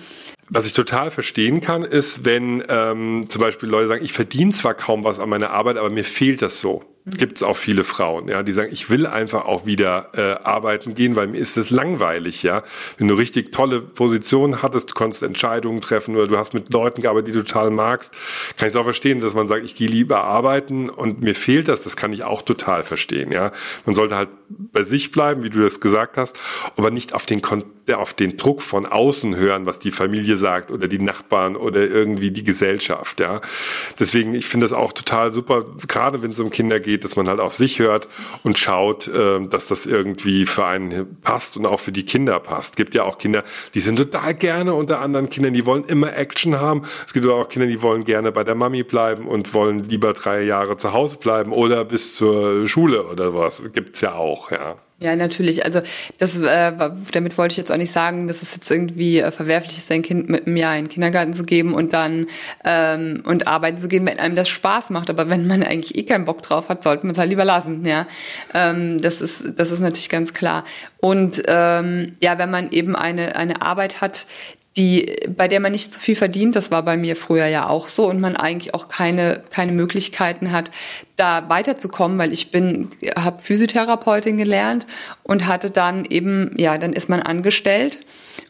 Was 0.49 0.67
ich 0.67 0.75
total 0.75 1.11
verstehen 1.11 1.61
kann, 1.61 1.83
ist, 1.83 2.25
wenn 2.25 2.63
ähm, 2.69 3.27
zum 3.29 3.41
Beispiel 3.41 3.69
Leute 3.69 3.89
sagen, 3.89 4.05
ich 4.05 4.13
verdiene 4.13 4.53
zwar 4.53 4.75
kaum 4.75 5.03
was 5.03 5.19
an 5.19 5.29
meiner 5.29 5.51
Arbeit, 5.51 5.79
aber 5.79 5.89
mir 5.89 6.05
fehlt 6.05 6.43
das 6.43 6.61
so. 6.61 6.85
Gibt 7.05 7.39
es 7.39 7.43
auch 7.43 7.57
viele 7.57 7.83
Frauen, 7.83 8.29
ja, 8.29 8.45
die 8.45 8.53
sagen, 8.53 8.71
ich 8.73 8.89
will 8.89 9.07
einfach 9.07 9.45
auch 9.45 9.67
wieder 9.67 10.11
äh, 10.15 10.43
arbeiten 10.45 10.95
gehen, 10.95 11.17
weil 11.17 11.27
mir 11.27 11.39
ist 11.39 11.57
es 11.57 11.71
langweilig, 11.71 12.45
ja. 12.45 12.63
Wenn 12.97 13.09
du 13.09 13.15
richtig 13.15 13.53
tolle 13.53 13.81
Positionen 13.81 14.63
hattest, 14.63 14.91
du 14.91 14.95
konntest 14.95 15.25
Entscheidungen 15.25 15.81
treffen 15.81 16.15
oder 16.17 16.29
du 16.29 16.39
hast 16.39 16.55
mit 16.55 16.73
Leuten 16.73 17.03
gearbeitet, 17.03 17.29
die 17.29 17.33
du 17.33 17.43
total 17.43 17.71
magst, 17.71 18.15
kann 18.57 18.69
ich 18.69 18.75
es 18.75 18.77
auch 18.77 18.85
verstehen, 18.85 19.21
dass 19.21 19.35
man 19.35 19.49
sagt, 19.49 19.65
ich 19.65 19.75
gehe 19.75 19.89
lieber 19.89 20.23
arbeiten 20.23 20.89
und 20.91 21.23
mir 21.23 21.35
fehlt 21.35 21.67
das, 21.67 21.83
das 21.83 21.97
kann 21.97 22.13
ich 22.13 22.23
auch 22.23 22.43
total 22.43 22.85
verstehen, 22.85 23.33
ja. 23.33 23.51
Man 23.85 23.97
sollte 23.97 24.15
halt 24.15 24.29
bei 24.49 24.85
sich 24.85 25.11
bleiben, 25.11 25.43
wie 25.43 25.51
du 25.51 25.61
das 25.61 25.81
gesagt 25.81 26.17
hast, 26.17 26.39
aber 26.77 26.93
nicht 26.93 27.15
auf 27.15 27.27
den 27.27 27.43
Kon 27.43 27.65
auf 27.93 28.15
den 28.15 28.37
Druck 28.37 28.63
von 28.63 28.87
außen 28.87 29.35
hören, 29.35 29.67
was 29.67 29.81
die 29.81 29.91
Familie 29.91 30.37
sagt 30.37 30.71
oder 30.71 30.87
die 30.87 31.01
Nachbarn 31.01 31.57
oder 31.57 31.85
irgendwie 31.85 32.31
die 32.31 32.45
Gesellschaft, 32.45 33.19
ja. 33.19 33.41
Deswegen, 33.99 34.35
ich 34.35 34.47
finde 34.47 34.65
das 34.65 34.73
auch 34.73 34.93
total 34.93 35.33
super, 35.33 35.67
gerade 35.89 36.23
wenn 36.23 36.31
es 36.31 36.39
um 36.39 36.51
Kinder 36.51 36.79
geht, 36.79 36.92
geht, 36.93 37.05
dass 37.05 37.17
man 37.17 37.27
halt 37.27 37.41
auf 37.41 37.55
sich 37.55 37.79
hört 37.79 38.07
und 38.43 38.59
schaut, 38.59 39.09
äh, 39.09 39.41
dass 39.49 39.69
das 39.69 39.87
irgendwie 39.87 40.45
für 40.45 40.67
einen 40.67 41.17
passt 41.23 41.57
und 41.57 41.67
auch 41.67 41.81
für 41.81 41.93
die 41.93 42.05
Kinder 42.05 42.39
passt. 42.39 42.73
Es 42.73 42.77
gibt 42.77 42.95
ja 42.95 43.05
auch 43.05 43.17
Kinder, 43.17 43.45
die 43.75 43.81
sind 43.81 43.97
total 43.97 44.35
gerne 44.35 44.75
unter 44.75 45.01
anderen 45.01 45.31
Kindern, 45.31 45.55
die 45.55 45.65
wollen 45.65 45.85
immer 45.85 46.15
Action 46.15 46.61
haben. 46.61 46.83
Es 47.07 47.15
gibt 47.15 47.25
aber 47.25 47.37
auch 47.37 47.49
Kinder, 47.49 47.67
die 47.67 47.81
wollen 47.81 48.05
gerne 48.05 48.31
bei 48.31 48.45
der 48.45 48.55
Mami 48.55 48.83
bleiben 48.83 49.27
und 49.27 49.55
wollen 49.55 49.81
lieber 49.85 50.13
drei 50.13 50.43
Jahre 50.43 50.77
zu 50.77 50.93
Hause 50.93 51.17
bleiben 51.17 51.53
oder 51.53 51.85
bis 51.85 52.15
zur 52.15 52.67
Schule 52.67 53.07
oder 53.07 53.35
was. 53.35 53.63
Gibt's 53.73 54.03
ja 54.03 54.13
auch, 54.15 54.51
ja. 54.51 54.77
Ja, 55.03 55.17
natürlich. 55.17 55.65
Also 55.65 55.83
das, 56.19 56.39
äh, 56.39 56.73
damit 57.11 57.37
wollte 57.37 57.53
ich 57.53 57.57
jetzt 57.57 57.73
auch 57.73 57.77
nicht 57.77 57.93
sagen, 57.93 58.29
dass 58.29 58.43
es 58.43 58.55
jetzt 58.55 58.71
irgendwie 58.71 59.19
äh, 59.19 59.33
verwerflich 59.33 59.79
ist, 59.79 59.89
sein 59.89 60.03
Kind 60.03 60.29
mit 60.29 60.47
einem 60.47 60.57
Jahr 60.57 60.77
in 60.77 60.85
den 60.85 60.91
Kindergarten 60.91 61.35
zu 61.35 61.43
geben 61.43 61.75
und 61.75 61.93
dann 61.93 62.27
ähm, 62.65 63.25
und 63.27 63.49
arbeiten 63.49 63.79
zu 63.79 63.89
gehen, 63.89 64.07
wenn 64.07 64.21
einem 64.21 64.37
das 64.37 64.49
Spaß 64.49 64.91
macht. 64.91 65.11
Aber 65.11 65.29
wenn 65.29 65.49
man 65.49 65.65
eigentlich 65.65 65.97
eh 65.97 66.05
keinen 66.05 66.25
Bock 66.25 66.43
drauf 66.43 66.69
hat, 66.69 66.85
sollte 66.85 67.05
man 67.05 67.15
es 67.15 67.19
halt 67.19 67.31
lieber 67.31 67.45
lassen. 67.45 67.85
Ja, 67.85 68.07
ähm, 68.55 69.01
das 69.01 69.21
ist 69.21 69.55
das 69.57 69.73
ist 69.73 69.81
natürlich 69.81 70.09
ganz 70.09 70.35
klar. 70.35 70.65
Und 70.99 71.43
ähm, 71.49 72.15
ja, 72.23 72.39
wenn 72.39 72.51
man 72.53 72.71
eben 72.71 72.95
eine 72.95 73.35
eine 73.35 73.63
Arbeit 73.63 74.01
hat, 74.01 74.27
die, 74.77 75.17
bei 75.29 75.49
der 75.49 75.61
man 75.61 75.73
nicht 75.73 75.93
zu 75.93 76.01
viel 76.01 76.17
verdient, 76.17 76.57
das 76.57 76.71
war 76.71 76.83
bei 76.83 76.97
mir 76.97 77.15
früher 77.15 77.47
ja 77.47 77.69
auch 77.69 77.89
so 77.89 78.09
und 78.09 78.21
man 78.21 78.37
eigentlich 78.37 78.75
auch 78.75 78.89
keine, 78.89 79.43
keine 79.51 79.73
Möglichkeiten 79.73 80.51
hat, 80.51 80.71
da 81.17 81.49
weiterzukommen, 81.49 82.17
weil 82.19 82.33
ich 82.33 82.51
bin, 82.51 82.91
habe 83.17 83.43
Physiotherapeutin 83.43 84.39
gelernt 84.39 84.87
und 85.25 85.47
hatte 85.47 85.71
dann 85.71 86.07
eben, 86.07 86.55
ja, 86.57 86.79
dann 86.79 86.95
ist 86.95 87.11
man 87.11 87.21
angestellt 87.21 87.99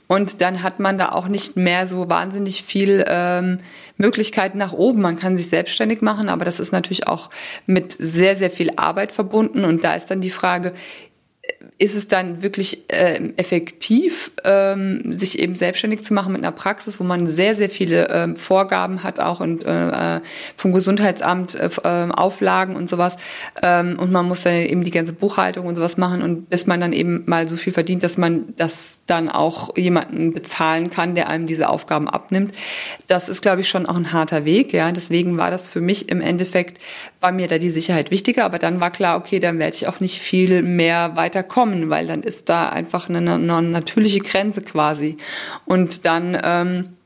und 0.07 0.41
dann 0.41 0.63
hat 0.63 0.79
man 0.79 0.97
da 0.97 1.11
auch 1.11 1.27
nicht 1.27 1.57
mehr 1.57 1.89
so 1.89 2.09
wahnsinnig 2.09 2.63
viel 2.63 3.05
ähm, 3.09 3.59
Möglichkeiten 3.97 4.59
nach 4.59 4.73
oben. 4.73 5.01
Man 5.01 5.19
kann 5.19 5.37
sich 5.37 5.49
selbstständig 5.49 6.03
machen, 6.03 6.29
aber 6.29 6.45
das 6.45 6.61
ist 6.61 6.71
natürlich 6.71 7.09
auch 7.09 7.31
mit 7.67 7.97
sehr, 7.99 8.37
sehr 8.37 8.51
viel 8.51 8.71
Arbeit 8.77 9.11
verbunden 9.13 9.65
und 9.65 9.83
da 9.83 9.95
ist 9.95 10.07
dann 10.07 10.21
die 10.21 10.31
Frage, 10.31 10.73
ist 11.79 11.97
es 11.97 12.07
dann 12.07 12.43
wirklich 12.43 12.85
äh, 12.89 13.33
effektiv, 13.37 14.31
ähm, 14.45 15.13
sich 15.13 15.41
eben 15.41 15.57
selbstständig 15.57 16.05
zu 16.05 16.15
machen 16.15 16.33
mit 16.33 16.43
einer 16.43 16.53
Praxis, 16.53 17.01
wo 17.01 17.05
man 17.05 17.27
sehr, 17.27 17.57
sehr 17.57 17.69
viele 17.69 18.09
ähm, 18.11 18.37
Vorgaben 18.37 19.03
hat, 19.03 19.19
auch 19.19 19.41
und 19.41 19.65
äh, 19.65 20.21
vom 20.57 20.73
Gesundheitsamt 20.73 21.57
äh, 21.57 21.69
ähm, 21.83 22.13
Auflagen 22.13 22.77
und 22.77 22.89
sowas. 22.89 23.17
Ähm, 23.61 23.99
und 23.99 24.13
man 24.13 24.27
muss 24.27 24.43
dann 24.43 24.55
eben 24.55 24.85
die 24.85 24.93
ganze 24.93 25.13
Buchhaltung 25.13 25.67
und 25.67 25.75
sowas 25.75 25.97
machen 25.97 26.23
und 26.23 26.49
bis 26.49 26.67
man 26.67 26.81
dann 26.81 26.93
eben 26.93 27.25
mal 27.27 27.49
so 27.49 27.57
viel 27.57 27.73
verdient, 27.73 28.05
dass 28.05 28.17
man 28.17 28.55
das 28.57 29.01
dann 29.07 29.29
auch 29.29 29.77
jemanden 29.77 30.33
bezahlen 30.33 30.91
kann, 30.91 31.17
der 31.17 31.29
einem 31.29 31.49
diese 31.49 31.69
Aufgaben 31.69 32.09
abnimmt. 32.09 32.55
Das 33.09 33.29
ist, 33.29 33.43
glaube 33.43 33.63
ich, 33.63 33.69
schon 33.69 33.87
auch 33.87 33.97
ein 33.97 34.13
harter 34.13 34.45
Weg. 34.45 34.73
Ja, 34.73 34.93
deswegen 34.93 35.37
war 35.39 35.51
das 35.51 35.69
für 35.69 35.81
mich 35.81 36.09
im 36.09 36.21
Endeffekt 36.21 36.79
war 37.23 37.33
mir 37.33 37.49
da 37.49 37.59
die 37.59 37.71
Sicherheit 37.71 38.11
wichtiger, 38.11 38.45
aber 38.45 38.59
dann 38.59 38.81
war 38.81 38.91
klar, 38.91 39.17
okay, 39.17 39.41
dann 39.41 39.59
werde 39.59 39.77
ich 39.77 39.87
auch 39.87 40.01
nicht 40.01 40.21
viel 40.21 40.63
mehr 40.63 41.17
weiterkommen, 41.17 41.89
weil 41.89 42.07
dann 42.07 42.23
ist 42.23 42.49
da 42.49 42.69
einfach 42.69 43.09
eine, 43.09 43.35
eine 43.35 43.63
natürliche 43.63 44.21
Grenze 44.21 44.63
quasi. 44.63 45.17
Und 45.65 46.05
dann 46.05 46.39
ähm, 46.43 46.97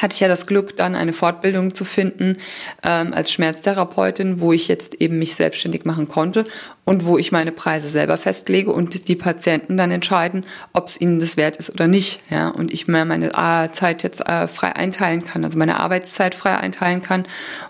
hatte 0.00 0.14
ich 0.14 0.20
ja 0.20 0.28
das 0.28 0.46
Glück, 0.46 0.76
dann 0.76 0.94
eine 0.94 1.12
Fortbildung 1.12 1.74
zu 1.74 1.84
finden 1.84 2.38
ähm, 2.82 3.12
als 3.12 3.32
Schmerztherapeutin, 3.32 4.40
wo 4.40 4.52
ich 4.52 4.68
jetzt 4.68 4.94
eben 4.94 5.18
mich 5.18 5.34
selbstständig 5.34 5.84
machen 5.84 6.08
konnte 6.08 6.44
und 6.84 7.04
wo 7.04 7.18
ich 7.18 7.32
meine 7.32 7.52
Preise 7.52 7.88
selber 7.88 8.16
festlege 8.16 8.72
und 8.72 9.08
die 9.08 9.16
Patienten 9.16 9.76
dann 9.76 9.90
entscheiden, 9.90 10.44
ob 10.72 10.88
es 10.88 11.00
ihnen 11.00 11.20
das 11.20 11.36
wert 11.36 11.56
ist 11.56 11.70
oder 11.70 11.86
nicht. 11.88 12.20
Ja, 12.30 12.48
und 12.48 12.72
ich 12.72 12.88
mir 12.88 13.04
meine 13.04 13.32
äh, 13.34 13.70
Zeit 13.72 14.02
jetzt 14.02 14.26
äh, 14.28 14.48
frei 14.48 14.74
einteilen 14.74 15.24
kann, 15.24 15.44
also 15.44 15.58
meine 15.58 15.80
Arbeitszeit 15.80 16.34
frei 16.34 16.56
einteilen 16.56 17.02
kann 17.02 17.24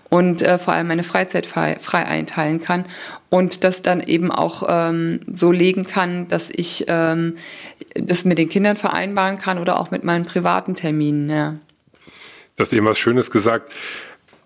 und 0.09 0.41
äh, 0.41 0.57
vor 0.57 0.73
allem 0.73 0.87
meine 0.87 1.03
Freizeit 1.03 1.45
frei, 1.45 1.77
frei 1.79 2.05
einteilen 2.05 2.61
kann 2.61 2.85
und 3.29 3.63
das 3.63 3.81
dann 3.81 3.99
eben 3.99 4.31
auch 4.31 4.63
ähm, 4.67 5.19
so 5.33 5.51
legen 5.51 5.85
kann, 5.85 6.27
dass 6.29 6.49
ich 6.53 6.85
ähm, 6.87 7.37
das 7.95 8.25
mit 8.25 8.37
den 8.37 8.49
Kindern 8.49 8.77
vereinbaren 8.77 9.39
kann 9.39 9.57
oder 9.57 9.79
auch 9.79 9.91
mit 9.91 10.03
meinen 10.03 10.25
privaten 10.25 10.75
Terminen. 10.75 11.29
Ja. 11.29 11.55
Du 12.55 12.61
hast 12.61 12.73
eben 12.73 12.85
was 12.85 12.99
Schönes 12.99 13.31
gesagt, 13.31 13.71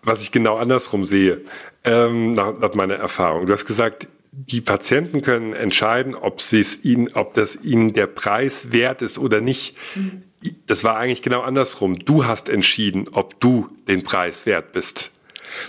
was 0.01 0.21
ich 0.21 0.31
genau 0.31 0.57
andersrum 0.57 1.05
sehe, 1.05 1.41
ähm, 1.83 2.33
nach, 2.33 2.57
nach 2.59 2.73
meiner 2.73 2.95
Erfahrung. 2.95 3.47
Du 3.47 3.53
hast 3.53 3.65
gesagt, 3.65 4.07
die 4.31 4.61
Patienten 4.61 5.21
können 5.21 5.53
entscheiden, 5.53 6.15
ob 6.15 6.41
sie 6.41 6.59
es 6.59 6.85
ihnen, 6.85 7.09
ob 7.13 7.33
das 7.33 7.63
ihnen 7.63 7.93
der 7.93 8.07
Preis 8.07 8.71
wert 8.71 9.01
ist 9.01 9.17
oder 9.17 9.41
nicht. 9.41 9.75
Mhm. 9.95 10.23
Das 10.67 10.83
war 10.83 10.97
eigentlich 10.97 11.21
genau 11.21 11.41
andersrum. 11.41 11.99
Du 11.99 12.25
hast 12.25 12.47
entschieden, 12.47 13.07
ob 13.11 13.39
du 13.39 13.67
den 13.87 14.03
Preis 14.03 14.45
wert 14.45 14.71
bist. 14.73 15.09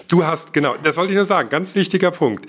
Du 0.07 0.25
hast, 0.25 0.53
genau, 0.53 0.77
das 0.83 0.97
wollte 0.97 1.13
ich 1.13 1.17
nur 1.17 1.25
sagen, 1.25 1.49
ganz 1.49 1.75
wichtiger 1.75 2.11
Punkt 2.11 2.47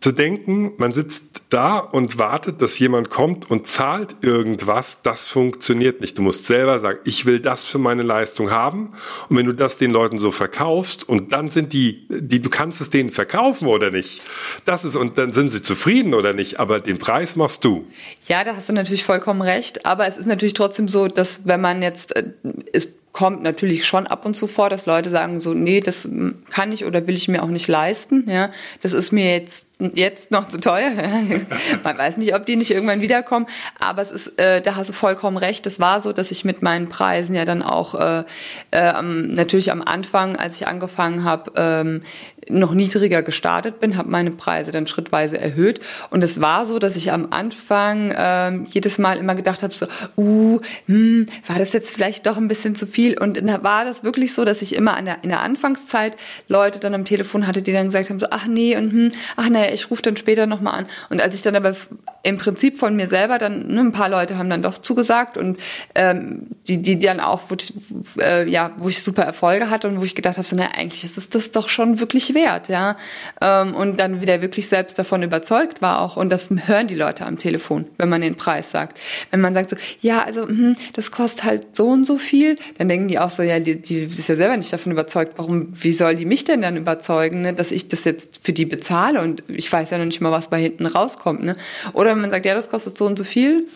zu 0.00 0.12
denken, 0.12 0.72
man 0.78 0.92
sitzt 0.92 1.24
da 1.48 1.78
und 1.78 2.18
wartet, 2.18 2.60
dass 2.60 2.78
jemand 2.78 3.10
kommt 3.10 3.50
und 3.50 3.66
zahlt 3.66 4.16
irgendwas, 4.22 4.98
das 5.02 5.28
funktioniert 5.28 6.00
nicht. 6.00 6.18
Du 6.18 6.22
musst 6.22 6.44
selber 6.44 6.80
sagen, 6.80 6.98
ich 7.04 7.24
will 7.24 7.40
das 7.40 7.64
für 7.64 7.78
meine 7.78 8.02
Leistung 8.02 8.50
haben. 8.50 8.94
Und 9.28 9.36
wenn 9.36 9.46
du 9.46 9.52
das 9.52 9.76
den 9.76 9.90
Leuten 9.90 10.18
so 10.18 10.30
verkaufst 10.30 11.08
und 11.08 11.32
dann 11.32 11.48
sind 11.48 11.72
die, 11.72 12.06
die, 12.08 12.42
du 12.42 12.50
kannst 12.50 12.80
es 12.80 12.90
denen 12.90 13.10
verkaufen 13.10 13.68
oder 13.68 13.90
nicht. 13.90 14.22
Das 14.64 14.84
ist, 14.84 14.96
und 14.96 15.18
dann 15.18 15.32
sind 15.32 15.50
sie 15.50 15.62
zufrieden 15.62 16.14
oder 16.14 16.32
nicht, 16.32 16.58
aber 16.58 16.80
den 16.80 16.98
Preis 16.98 17.36
machst 17.36 17.64
du. 17.64 17.86
Ja, 18.26 18.42
da 18.44 18.56
hast 18.56 18.68
du 18.68 18.72
natürlich 18.72 19.04
vollkommen 19.04 19.42
recht. 19.42 19.86
Aber 19.86 20.06
es 20.06 20.18
ist 20.18 20.26
natürlich 20.26 20.54
trotzdem 20.54 20.88
so, 20.88 21.06
dass 21.06 21.46
wenn 21.46 21.60
man 21.60 21.82
jetzt, 21.82 22.16
äh, 22.16 22.32
ist 22.72 22.90
kommt 23.16 23.42
natürlich 23.42 23.86
schon 23.86 24.06
ab 24.06 24.26
und 24.26 24.36
zu 24.36 24.46
vor, 24.46 24.68
dass 24.68 24.84
Leute 24.84 25.08
sagen 25.08 25.40
so, 25.40 25.54
nee, 25.54 25.80
das 25.80 26.06
kann 26.50 26.70
ich 26.70 26.84
oder 26.84 27.06
will 27.06 27.14
ich 27.14 27.28
mir 27.28 27.42
auch 27.42 27.48
nicht 27.48 27.66
leisten. 27.66 28.28
Ja, 28.28 28.50
das 28.82 28.92
ist 28.92 29.10
mir 29.10 29.32
jetzt 29.32 29.66
jetzt 29.78 30.30
noch 30.30 30.48
zu 30.48 30.60
teuer. 30.60 30.90
Man 31.82 31.96
weiß 31.96 32.18
nicht, 32.18 32.34
ob 32.34 32.44
die 32.44 32.56
nicht 32.56 32.70
irgendwann 32.70 33.00
wiederkommen. 33.00 33.46
Aber 33.80 34.02
es 34.02 34.10
ist, 34.10 34.38
äh, 34.38 34.60
da 34.60 34.76
hast 34.76 34.90
du 34.90 34.92
vollkommen 34.92 35.38
recht. 35.38 35.64
Es 35.64 35.80
war 35.80 36.02
so, 36.02 36.12
dass 36.12 36.30
ich 36.30 36.44
mit 36.44 36.60
meinen 36.60 36.90
Preisen 36.90 37.34
ja 37.34 37.46
dann 37.46 37.62
auch 37.62 37.94
äh, 37.94 38.24
äh, 38.70 39.02
natürlich 39.02 39.72
am 39.72 39.80
Anfang, 39.80 40.36
als 40.36 40.56
ich 40.56 40.68
angefangen 40.68 41.24
habe, 41.24 41.52
ähm, 41.56 42.02
noch 42.48 42.74
niedriger 42.74 43.22
gestartet 43.22 43.80
bin, 43.80 43.96
habe 43.96 44.10
meine 44.10 44.30
Preise 44.30 44.70
dann 44.70 44.86
schrittweise 44.86 45.38
erhöht. 45.38 45.80
Und 46.10 46.22
es 46.22 46.40
war 46.40 46.66
so, 46.66 46.78
dass 46.78 46.96
ich 46.96 47.12
am 47.12 47.28
Anfang 47.30 48.10
äh, 48.10 48.64
jedes 48.70 48.98
Mal 48.98 49.18
immer 49.18 49.34
gedacht 49.34 49.62
habe, 49.62 49.74
so, 49.74 49.86
uh, 50.16 50.60
hm, 50.86 51.26
war 51.46 51.58
das 51.58 51.72
jetzt 51.72 51.90
vielleicht 51.90 52.26
doch 52.26 52.36
ein 52.36 52.48
bisschen 52.48 52.74
zu 52.76 52.86
viel? 52.86 53.18
Und 53.18 53.36
dann 53.36 53.64
war 53.64 53.84
das 53.84 54.04
wirklich 54.04 54.34
so, 54.34 54.44
dass 54.44 54.62
ich 54.62 54.74
immer 54.74 55.00
der, 55.02 55.22
in 55.22 55.30
der 55.30 55.40
Anfangszeit 55.40 56.16
Leute 56.48 56.78
dann 56.78 56.94
am 56.94 57.04
Telefon 57.04 57.46
hatte, 57.46 57.62
die 57.62 57.72
dann 57.72 57.86
gesagt 57.86 58.10
haben, 58.10 58.20
so, 58.20 58.26
ach 58.30 58.46
nee, 58.46 58.76
und 58.76 58.92
hm, 58.92 59.10
ach 59.36 59.48
naja, 59.48 59.72
ich 59.72 59.90
rufe 59.90 60.02
dann 60.02 60.16
später 60.16 60.46
nochmal 60.46 60.74
an. 60.80 60.86
Und 61.10 61.20
als 61.20 61.34
ich 61.34 61.42
dann 61.42 61.56
aber 61.56 61.74
im 62.22 62.38
Prinzip 62.38 62.78
von 62.78 62.96
mir 62.96 63.06
selber 63.06 63.38
dann, 63.38 63.66
ne, 63.68 63.80
ein 63.80 63.92
paar 63.92 64.08
Leute 64.08 64.38
haben 64.38 64.50
dann 64.50 64.62
doch 64.62 64.78
zugesagt 64.78 65.36
und 65.36 65.58
ähm, 65.94 66.46
die, 66.68 66.82
die 66.82 66.98
dann 66.98 67.20
auch, 67.20 67.42
wo 67.48 67.56
ich, 67.58 67.72
äh, 68.20 68.48
ja, 68.48 68.72
wo 68.78 68.88
ich 68.88 69.02
super 69.02 69.22
Erfolge 69.22 69.70
hatte 69.70 69.88
und 69.88 70.00
wo 70.00 70.04
ich 70.04 70.14
gedacht 70.14 70.36
habe, 70.36 70.46
so, 70.46 70.56
naja, 70.56 70.70
eigentlich 70.76 71.04
ist 71.04 71.18
es 71.18 71.28
das 71.28 71.50
doch 71.50 71.68
schon 71.68 72.00
wirklich 72.00 72.34
wert, 72.36 72.68
ja. 72.68 72.96
Ähm, 73.40 73.74
und 73.74 73.98
dann 73.98 74.20
wieder 74.20 74.40
wirklich 74.40 74.68
selbst 74.68 74.96
davon 74.96 75.24
überzeugt 75.24 75.82
war 75.82 76.00
auch. 76.00 76.16
Und 76.16 76.30
das 76.30 76.48
hören 76.66 76.86
die 76.86 76.94
Leute 76.94 77.26
am 77.26 77.38
Telefon, 77.38 77.86
wenn 77.98 78.08
man 78.08 78.20
den 78.20 78.36
Preis 78.36 78.70
sagt. 78.70 79.00
Wenn 79.32 79.40
man 79.40 79.54
sagt 79.54 79.70
so, 79.70 79.76
ja, 80.00 80.22
also 80.22 80.46
hm, 80.46 80.76
das 80.92 81.10
kostet 81.10 81.42
halt 81.42 81.74
so 81.74 81.88
und 81.88 82.06
so 82.06 82.18
viel, 82.18 82.56
dann 82.78 82.88
denken 82.88 83.08
die 83.08 83.18
auch 83.18 83.30
so, 83.30 83.42
ja, 83.42 83.58
die, 83.58 83.82
die 83.82 84.04
ist 84.04 84.28
ja 84.28 84.36
selber 84.36 84.56
nicht 84.56 84.72
davon 84.72 84.92
überzeugt. 84.92 85.32
Warum, 85.36 85.68
wie 85.72 85.90
soll 85.90 86.14
die 86.14 86.24
mich 86.24 86.44
denn 86.44 86.62
dann 86.62 86.76
überzeugen, 86.76 87.42
ne, 87.42 87.54
dass 87.54 87.72
ich 87.72 87.88
das 87.88 88.04
jetzt 88.04 88.44
für 88.44 88.52
die 88.52 88.66
bezahle 88.66 89.20
und 89.20 89.42
ich 89.48 89.72
weiß 89.72 89.90
ja 89.90 89.98
noch 89.98 90.04
nicht 90.04 90.20
mal, 90.20 90.30
was 90.30 90.48
bei 90.48 90.60
hinten 90.60 90.86
rauskommt. 90.86 91.42
Ne? 91.42 91.56
Oder 91.92 92.10
wenn 92.10 92.20
man 92.20 92.30
sagt, 92.30 92.46
ja, 92.46 92.54
das 92.54 92.70
kostet 92.70 92.96
so 92.96 93.06
und 93.06 93.18
so 93.18 93.24
viel, 93.24 93.66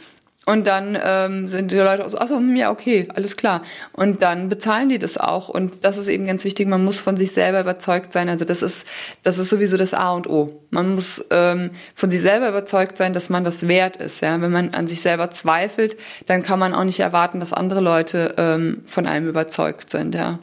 und 0.51 0.67
dann 0.67 0.99
ähm, 1.01 1.47
sind 1.47 1.71
die 1.71 1.77
Leute 1.77 2.09
so, 2.11 2.19
achso, 2.19 2.37
hm, 2.37 2.57
ja, 2.57 2.71
okay, 2.71 3.07
alles 3.15 3.37
klar. 3.37 3.63
Und 3.93 4.21
dann 4.23 4.49
bezahlen 4.49 4.89
die 4.89 4.99
das 4.99 5.17
auch. 5.17 5.49
Und 5.49 5.85
das 5.85 5.97
ist 5.97 6.09
eben 6.09 6.27
ganz 6.27 6.45
wichtig, 6.45 6.67
man 6.67 6.83
muss 6.85 7.01
von 7.01 7.17
sich 7.17 7.33
selber 7.33 7.61
überzeugt 7.61 8.13
sein. 8.13 8.29
Also 8.29 8.45
das 8.45 8.63
ist, 8.63 8.87
das 9.23 9.39
ist 9.39 9.51
sowieso 9.51 9.77
das 9.77 9.95
A 9.95 10.13
und 10.13 10.29
O. 10.29 10.65
Man 10.71 10.95
muss 10.95 11.25
ähm, 11.31 11.71
von 11.95 12.11
sich 12.11 12.21
selber 12.21 12.49
überzeugt 12.49 12.99
sein, 12.99 13.13
dass 13.13 13.29
man 13.29 13.45
das 13.45 13.69
wert 13.69 13.97
ist. 13.99 14.23
Ja? 14.23 14.41
Wenn 14.41 14.51
man 14.51 14.75
an 14.75 14.89
sich 14.89 15.01
selber 15.03 15.31
zweifelt, 15.31 15.97
dann 16.27 16.43
kann 16.43 16.59
man 16.59 16.75
auch 16.75 16.85
nicht 16.85 17.01
erwarten, 17.01 17.39
dass 17.39 17.53
andere 17.53 17.81
Leute 17.81 18.35
ähm, 18.37 18.83
von 18.87 19.07
einem 19.07 19.29
überzeugt 19.29 19.91
sind. 19.91 20.17
Ja. 20.17 20.41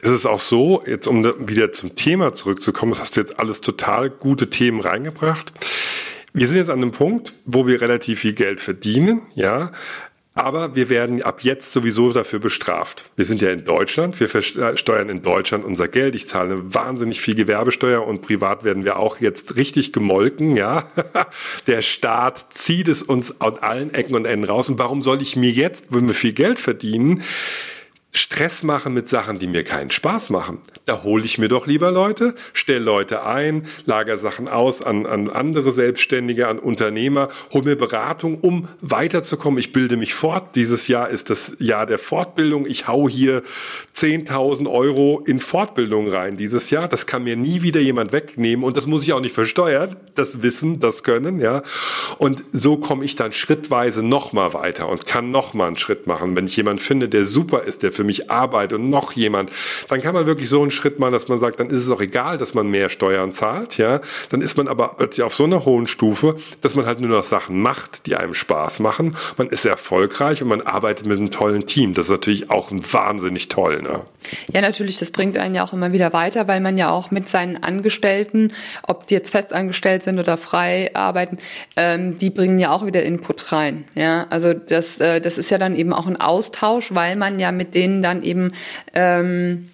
ist 0.00 0.10
es 0.10 0.26
auch 0.26 0.40
so, 0.40 0.84
jetzt 0.86 1.08
um 1.08 1.24
wieder 1.48 1.72
zum 1.72 1.96
Thema 1.96 2.34
zurückzukommen, 2.34 2.92
das 2.92 3.00
hast 3.00 3.16
du 3.16 3.20
jetzt 3.20 3.38
alles 3.40 3.60
total 3.60 4.10
gute 4.10 4.48
Themen 4.48 4.80
reingebracht. 4.80 5.52
Wir 6.36 6.48
sind 6.48 6.58
jetzt 6.58 6.68
an 6.68 6.82
einem 6.82 6.92
Punkt, 6.92 7.32
wo 7.46 7.66
wir 7.66 7.80
relativ 7.80 8.20
viel 8.20 8.34
Geld 8.34 8.60
verdienen, 8.60 9.22
ja. 9.34 9.72
Aber 10.34 10.76
wir 10.76 10.90
werden 10.90 11.22
ab 11.22 11.40
jetzt 11.40 11.72
sowieso 11.72 12.12
dafür 12.12 12.40
bestraft. 12.40 13.06
Wir 13.16 13.24
sind 13.24 13.40
ja 13.40 13.50
in 13.50 13.64
Deutschland, 13.64 14.20
wir 14.20 14.28
versteuern 14.28 15.08
in 15.08 15.22
Deutschland 15.22 15.64
unser 15.64 15.88
Geld. 15.88 16.14
Ich 16.14 16.28
zahle 16.28 16.74
wahnsinnig 16.74 17.22
viel 17.22 17.34
Gewerbesteuer 17.34 18.06
und 18.06 18.20
privat 18.20 18.64
werden 18.64 18.84
wir 18.84 18.98
auch 18.98 19.18
jetzt 19.18 19.56
richtig 19.56 19.94
gemolken, 19.94 20.56
ja. 20.56 20.90
Der 21.68 21.80
Staat 21.80 22.48
zieht 22.52 22.88
es 22.88 23.02
uns 23.02 23.40
an 23.40 23.56
allen 23.62 23.94
Ecken 23.94 24.14
und 24.14 24.26
Enden 24.26 24.44
raus. 24.44 24.68
Und 24.68 24.78
warum 24.78 25.00
soll 25.00 25.22
ich 25.22 25.36
mir 25.36 25.50
jetzt, 25.50 25.86
wenn 25.88 26.06
wir 26.06 26.14
viel 26.14 26.34
Geld 26.34 26.60
verdienen, 26.60 27.22
Stress 28.16 28.62
machen 28.62 28.94
mit 28.94 29.08
Sachen, 29.08 29.38
die 29.38 29.46
mir 29.46 29.64
keinen 29.64 29.90
Spaß 29.90 30.30
machen. 30.30 30.58
Da 30.86 31.02
hole 31.02 31.24
ich 31.24 31.38
mir 31.38 31.48
doch 31.48 31.66
lieber 31.66 31.90
Leute, 31.90 32.34
stelle 32.52 32.80
Leute 32.80 33.24
ein, 33.26 33.66
lager 33.84 34.18
Sachen 34.18 34.48
aus 34.48 34.82
an, 34.82 35.06
an 35.06 35.28
andere 35.28 35.72
Selbstständige, 35.72 36.48
an 36.48 36.58
Unternehmer, 36.58 37.28
hole 37.52 37.64
mir 37.64 37.76
Beratung, 37.76 38.38
um 38.40 38.68
weiterzukommen. 38.80 39.58
Ich 39.58 39.72
bilde 39.72 39.96
mich 39.96 40.14
fort. 40.14 40.56
Dieses 40.56 40.88
Jahr 40.88 41.10
ist 41.10 41.30
das 41.30 41.56
Jahr 41.58 41.86
der 41.86 41.98
Fortbildung. 41.98 42.66
Ich 42.66 42.88
hau 42.88 43.08
hier 43.08 43.42
10.000 43.94 44.70
Euro 44.70 45.22
in 45.26 45.38
Fortbildung 45.38 46.08
rein 46.08 46.36
dieses 46.36 46.70
Jahr. 46.70 46.88
Das 46.88 47.06
kann 47.06 47.24
mir 47.24 47.36
nie 47.36 47.62
wieder 47.62 47.80
jemand 47.80 48.12
wegnehmen 48.12 48.64
und 48.64 48.76
das 48.76 48.86
muss 48.86 49.02
ich 49.02 49.12
auch 49.12 49.20
nicht 49.20 49.34
versteuern. 49.34 49.96
Das 50.14 50.42
Wissen, 50.42 50.80
das 50.80 51.02
Können, 51.02 51.40
ja. 51.40 51.62
Und 52.18 52.44
so 52.52 52.76
komme 52.76 53.04
ich 53.04 53.16
dann 53.16 53.32
schrittweise 53.32 54.02
nochmal 54.02 54.54
weiter 54.54 54.88
und 54.88 55.06
kann 55.06 55.30
nochmal 55.30 55.68
einen 55.68 55.76
Schritt 55.76 56.06
machen. 56.06 56.36
Wenn 56.36 56.46
ich 56.46 56.56
jemanden 56.56 56.80
finde, 56.80 57.08
der 57.08 57.26
super 57.26 57.62
ist, 57.64 57.82
der 57.82 57.92
für 57.92 58.05
mich 58.06 58.30
arbeitet 58.30 58.78
und 58.78 58.90
noch 58.90 59.12
jemand, 59.12 59.50
dann 59.88 60.00
kann 60.00 60.14
man 60.14 60.26
wirklich 60.26 60.48
so 60.48 60.62
einen 60.62 60.70
Schritt 60.70 60.98
machen, 60.98 61.12
dass 61.12 61.28
man 61.28 61.38
sagt, 61.38 61.60
dann 61.60 61.68
ist 61.68 61.82
es 61.82 61.90
auch 61.90 62.00
egal, 62.00 62.38
dass 62.38 62.54
man 62.54 62.68
mehr 62.68 62.88
Steuern 62.88 63.32
zahlt, 63.32 63.78
ja. 63.78 64.00
Dann 64.30 64.40
ist 64.40 64.56
man 64.56 64.68
aber 64.68 64.94
plötzlich 64.96 65.24
auf 65.24 65.34
so 65.34 65.44
einer 65.44 65.64
hohen 65.64 65.86
Stufe, 65.86 66.36
dass 66.62 66.74
man 66.74 66.86
halt 66.86 67.00
nur 67.00 67.10
noch 67.10 67.24
Sachen 67.24 67.60
macht, 67.60 68.06
die 68.06 68.16
einem 68.16 68.34
Spaß 68.34 68.80
machen. 68.80 69.16
Man 69.36 69.48
ist 69.48 69.64
erfolgreich 69.64 70.42
und 70.42 70.48
man 70.48 70.62
arbeitet 70.62 71.06
mit 71.06 71.18
einem 71.18 71.30
tollen 71.30 71.66
Team. 71.66 71.94
Das 71.94 72.06
ist 72.06 72.10
natürlich 72.10 72.50
auch 72.50 72.70
wahnsinnig 72.70 73.48
toll, 73.48 73.82
ne? 73.82 74.02
Ja, 74.52 74.60
natürlich, 74.60 74.98
das 74.98 75.10
bringt 75.10 75.38
einen 75.38 75.54
ja 75.54 75.64
auch 75.64 75.72
immer 75.72 75.92
wieder 75.92 76.12
weiter, 76.12 76.48
weil 76.48 76.60
man 76.60 76.78
ja 76.78 76.90
auch 76.90 77.10
mit 77.10 77.28
seinen 77.28 77.62
Angestellten, 77.62 78.52
ob 78.82 79.06
die 79.06 79.14
jetzt 79.14 79.30
festangestellt 79.30 80.02
sind 80.02 80.18
oder 80.18 80.36
frei 80.36 80.90
arbeiten, 80.94 81.38
ähm, 81.76 82.18
die 82.18 82.30
bringen 82.30 82.58
ja 82.58 82.70
auch 82.70 82.84
wieder 82.86 83.02
Input 83.02 83.52
rein. 83.52 83.84
Ja, 83.94 84.26
also 84.30 84.52
das, 84.52 84.98
äh, 84.98 85.20
das 85.20 85.38
ist 85.38 85.50
ja 85.50 85.58
dann 85.58 85.76
eben 85.76 85.92
auch 85.92 86.06
ein 86.06 86.20
Austausch, 86.20 86.92
weil 86.94 87.16
man 87.16 87.38
ja 87.38 87.52
mit 87.52 87.74
denen 87.74 87.95
dann 88.02 88.22
eben 88.22 88.52
ähm, 88.94 89.70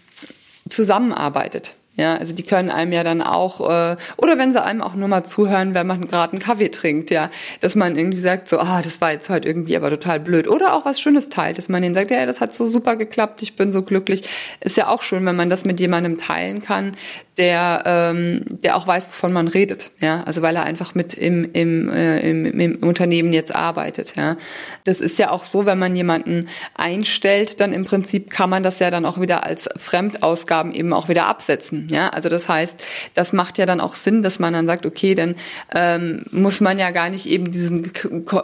zusammenarbeitet. 0.69 1.75
Ja, 1.95 2.14
also 2.14 2.35
die 2.35 2.43
können 2.43 2.71
einem 2.71 2.91
ja 2.93 3.05
dann 3.05 3.21
auch, 3.21 3.61
äh, 3.61 3.97
oder 4.17 4.38
wenn 4.38 4.50
sie 4.50 4.62
einem 4.62 4.81
auch 4.81 4.95
nur 4.95 5.09
mal 5.09 5.25
zuhören, 5.25 5.75
wenn 5.75 5.87
man 5.87 6.09
gerade 6.09 6.33
einen 6.33 6.41
Kaffee 6.41 6.71
trinkt, 6.71 7.11
ja, 7.11 7.31
dass 7.61 7.76
man 7.76 7.97
irgendwie 7.97 8.19
sagt, 8.19 8.49
so, 8.49 8.59
ah, 8.59 8.81
das 8.81 9.02
war 9.02 9.12
jetzt 9.12 9.29
heute 9.29 9.47
irgendwie 9.47 9.76
aber 9.76 9.91
total 9.91 10.19
blöd. 10.19 10.49
Oder 10.49 10.73
auch 10.75 10.87
was 10.87 11.02
Schönes 11.02 11.29
teilt, 11.29 11.59
dass 11.59 11.69
man 11.69 11.83
denen 11.83 11.95
sagt, 11.95 12.11
ja, 12.11 12.25
das 12.25 12.41
hat 12.41 12.55
so 12.55 12.64
super 12.64 12.97
geklappt, 12.97 13.43
ich 13.43 13.57
bin 13.57 13.73
so 13.73 13.83
glücklich. 13.83 14.26
Ist 14.61 14.79
ja 14.79 14.88
auch 14.88 15.02
schön, 15.02 15.26
wenn 15.26 15.37
man 15.37 15.50
das 15.50 15.67
mit 15.67 15.81
jemandem 15.81 16.17
teilen 16.17 16.62
kann, 16.62 16.97
der, 17.39 17.83
ähm, 17.87 18.45
der 18.51 18.77
auch 18.77 18.87
weiß, 18.87 19.07
wovon 19.09 19.33
man 19.33 19.49
redet. 19.49 19.91
Ja, 20.01 20.23
also 20.25 20.43
weil 20.43 20.55
er 20.55 20.65
einfach 20.65 20.95
mit 20.95 21.15
im, 21.15 21.51
im, 21.53 21.91
äh, 21.91 22.21
im, 22.21 22.61
im 22.61 22.77
Unternehmen 22.83 23.33
jetzt 23.33 23.55
arbeitet. 23.55 24.17
Ja, 24.17 24.37
das 24.85 25.01
ist 25.01 25.19
ja 25.19 25.31
auch 25.31 25.47
so, 25.47 25.65
wenn 25.65 25.79
man 25.79 25.97
jemanden 25.97 26.49
einstellt, 26.75 27.61
dann 27.61 27.73
im 27.73 27.87
Prinzip 27.87 28.29
kann 28.29 28.51
man 28.51 28.62
das 28.62 28.81
ja 28.81 28.91
dann 28.91 29.07
auch 29.07 29.19
wieder 29.19 29.45
als 29.47 29.69
Fremdausgaben 29.77 30.75
eben 30.75 30.93
auch 30.93 31.09
wieder 31.09 31.27
absetzen. 31.27 31.89
Ja, 31.91 32.11
also 32.11 32.29
das 32.29 32.49
heißt, 32.49 32.83
das 33.15 33.33
macht 33.33 33.57
ja 33.57 33.65
dann 33.65 33.81
auch 33.81 33.95
Sinn, 33.95 34.23
dass 34.23 34.39
man 34.39 34.53
dann 34.53 34.67
sagt, 34.67 34.85
okay, 34.85 35.15
dann 35.15 35.37
ähm, 35.75 36.25
muss 36.33 36.61
man 36.61 36.79
ja 36.79 36.91
gar 36.91 37.09
nicht 37.09 37.25
eben 37.27 37.51
diesen 37.51 37.93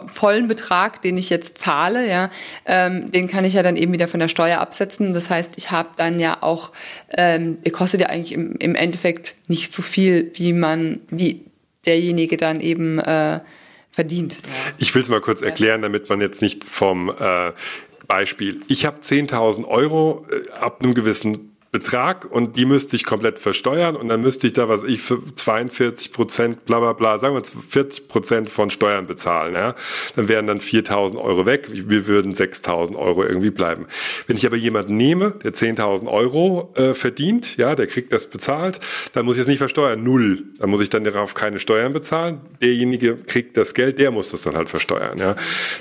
vollen 0.07 0.47
Betrag, 0.47 1.03
den 1.03 1.17
ich 1.17 1.29
jetzt 1.29 1.59
zahle, 1.59 2.09
ja, 2.09 2.31
ähm, 2.65 3.11
den 3.11 3.27
kann 3.27 3.45
ich 3.45 3.53
ja 3.53 3.61
dann 3.61 3.75
eben 3.75 3.93
wieder 3.93 4.07
von 4.07 4.19
der 4.19 4.29
Steuer 4.29 4.59
absetzen. 4.59 5.13
Das 5.13 5.29
heißt, 5.29 5.53
ich 5.57 5.69
habe 5.69 5.89
dann 5.97 6.19
ja 6.19 6.37
auch, 6.41 6.71
ähm, 7.15 7.59
kostet 7.71 8.01
ja 8.01 8.07
eigentlich 8.07 8.31
im, 8.31 8.55
im 8.55 8.78
Endeffekt 8.79 9.35
nicht 9.47 9.73
so 9.73 9.81
viel, 9.81 10.31
wie 10.35 10.53
man, 10.53 11.01
wie 11.09 11.45
derjenige 11.85 12.37
dann 12.37 12.61
eben 12.61 12.99
äh, 12.99 13.39
verdient. 13.91 14.39
Ich 14.77 14.93
will 14.95 15.01
es 15.01 15.09
mal 15.09 15.21
kurz 15.21 15.41
erklären, 15.41 15.81
damit 15.81 16.09
man 16.09 16.21
jetzt 16.21 16.41
nicht 16.41 16.63
vom 16.63 17.09
äh, 17.09 17.51
Beispiel. 18.07 18.61
Ich 18.67 18.85
habe 18.85 19.01
10.000 19.01 19.65
Euro 19.65 20.25
äh, 20.31 20.51
ab 20.51 20.81
einem 20.81 20.93
gewissen 20.93 21.55
Betrag 21.71 22.25
und 22.25 22.57
die 22.57 22.65
müsste 22.65 22.95
ich 22.95 23.05
komplett 23.05 23.39
versteuern 23.39 23.95
und 23.95 24.09
dann 24.09 24.21
müsste 24.21 24.47
ich 24.47 24.53
da, 24.53 24.69
was 24.69 24.83
ich 24.83 25.01
für 25.01 25.19
42 25.35 26.11
Prozent, 26.11 26.65
bla 26.65 26.79
bla 26.79 26.93
bla, 26.93 27.19
sagen 27.19 27.35
wir 27.35 27.43
40 27.43 28.07
Prozent 28.07 28.49
von 28.49 28.71
Steuern 28.71 29.05
bezahlen. 29.05 29.53
Ja? 29.53 29.75
Dann 30.15 30.27
wären 30.27 30.47
dann 30.47 30.59
4.000 30.59 31.21
Euro 31.21 31.45
weg, 31.45 31.67
wir 31.71 32.07
würden 32.07 32.33
6.000 32.33 32.95
Euro 32.95 33.23
irgendwie 33.23 33.51
bleiben. 33.51 33.85
Wenn 34.25 34.35
ich 34.35 34.47
aber 34.47 34.55
jemanden 34.55 34.97
nehme, 34.97 35.35
der 35.43 35.53
10.000 35.53 36.07
Euro 36.07 36.73
äh, 36.75 36.95
verdient, 36.95 37.57
ja, 37.57 37.75
der 37.75 37.85
kriegt 37.85 38.11
das 38.13 38.27
bezahlt, 38.27 38.79
dann 39.13 39.25
muss 39.25 39.35
ich 39.35 39.41
es 39.41 39.47
nicht 39.47 39.59
versteuern, 39.59 40.03
null. 40.03 40.45
Dann 40.57 40.71
muss 40.71 40.81
ich 40.81 40.89
dann 40.89 41.03
darauf 41.03 41.35
keine 41.35 41.59
Steuern 41.59 41.93
bezahlen. 41.93 42.41
Derjenige 42.63 43.15
kriegt 43.15 43.57
das 43.57 43.75
Geld, 43.75 43.99
der 43.99 44.09
muss 44.09 44.31
das 44.31 44.41
dann 44.41 44.55
halt 44.55 44.71
versteuern. 44.71 45.19
Ja? 45.19 45.35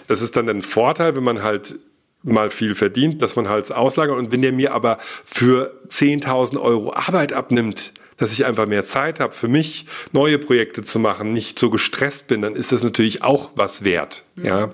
Das 0.07 0.21
ist 0.21 0.37
dann 0.37 0.51
ein 0.51 0.61
Vorteil, 0.61 1.17
wenn 1.17 1.25
man 1.25 1.43
halt 1.43 1.77
mal 2.23 2.51
viel 2.51 2.75
verdient, 2.75 3.23
dass 3.23 3.37
man 3.37 3.49
halt 3.49 3.71
auslagert. 3.73 4.17
Und 4.17 4.33
wenn 4.33 4.43
der 4.43 4.53
mir 4.53 4.75
aber 4.75 4.99
für 5.25 5.81
10.000 5.89 6.61
Euro 6.61 6.93
Arbeit 6.93 7.33
abnimmt, 7.33 7.93
dass 8.17 8.33
ich 8.33 8.45
einfach 8.45 8.67
mehr 8.67 8.85
Zeit 8.85 9.21
habe, 9.21 9.33
für 9.33 9.49
mich 9.49 9.87
neue 10.13 10.39
Projekte 10.39 10.83
zu 10.83 10.99
machen, 10.99 11.33
nicht 11.33 11.59
so 11.59 11.71
gestresst 11.71 12.27
bin, 12.27 12.43
dann 12.43 12.55
ist 12.55 12.73
das 12.73 12.83
natürlich 12.83 13.23
auch 13.23 13.53
was 13.55 13.85
wert. 13.85 14.25
Ja, 14.37 14.59
ja. 14.59 14.71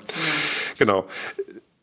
genau. 0.78 1.06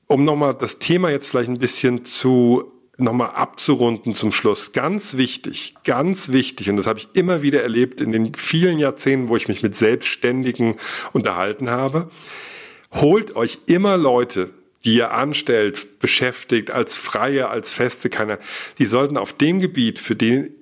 Um 0.07 0.25
nochmal 0.25 0.55
das 0.55 0.79
Thema 0.79 1.11
jetzt 1.11 1.29
vielleicht 1.29 1.49
ein 1.49 1.59
bisschen 1.59 2.03
zu 2.03 2.71
nochmal 2.97 3.31
abzurunden 3.31 4.13
zum 4.13 4.31
Schluss. 4.31 4.73
Ganz 4.73 5.17
wichtig, 5.17 5.75
ganz 5.83 6.31
wichtig, 6.31 6.69
und 6.69 6.77
das 6.77 6.87
habe 6.87 6.99
ich 6.99 7.09
immer 7.13 7.41
wieder 7.41 7.61
erlebt 7.63 8.01
in 8.01 8.11
den 8.11 8.33
vielen 8.35 8.77
Jahrzehnten, 8.79 9.29
wo 9.29 9.35
ich 9.35 9.47
mich 9.47 9.63
mit 9.63 9.75
Selbstständigen 9.75 10.75
unterhalten 11.13 11.69
habe. 11.69 12.09
Holt 12.93 13.35
euch 13.35 13.59
immer 13.67 13.97
Leute, 13.97 14.51
die 14.83 14.95
ihr 14.95 15.11
anstellt, 15.11 15.99
beschäftigt, 15.99 16.71
als 16.71 16.95
Freie, 16.95 17.49
als 17.49 17.73
Feste, 17.73 18.09
keiner, 18.09 18.39
die 18.79 18.85
sollten 18.85 19.17
auf 19.17 19.33
dem 19.33 19.59
Gebiet, 19.59 19.99
für 19.99 20.15
den, 20.15 20.55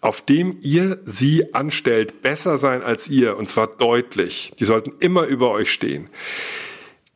auf 0.00 0.20
dem 0.20 0.58
ihr 0.62 1.00
sie 1.04 1.54
anstellt, 1.54 2.22
besser 2.22 2.58
sein 2.58 2.82
als 2.82 3.08
ihr, 3.08 3.36
und 3.36 3.50
zwar 3.50 3.66
deutlich. 3.66 4.52
Die 4.60 4.64
sollten 4.64 4.92
immer 5.00 5.24
über 5.24 5.50
euch 5.50 5.72
stehen. 5.72 6.08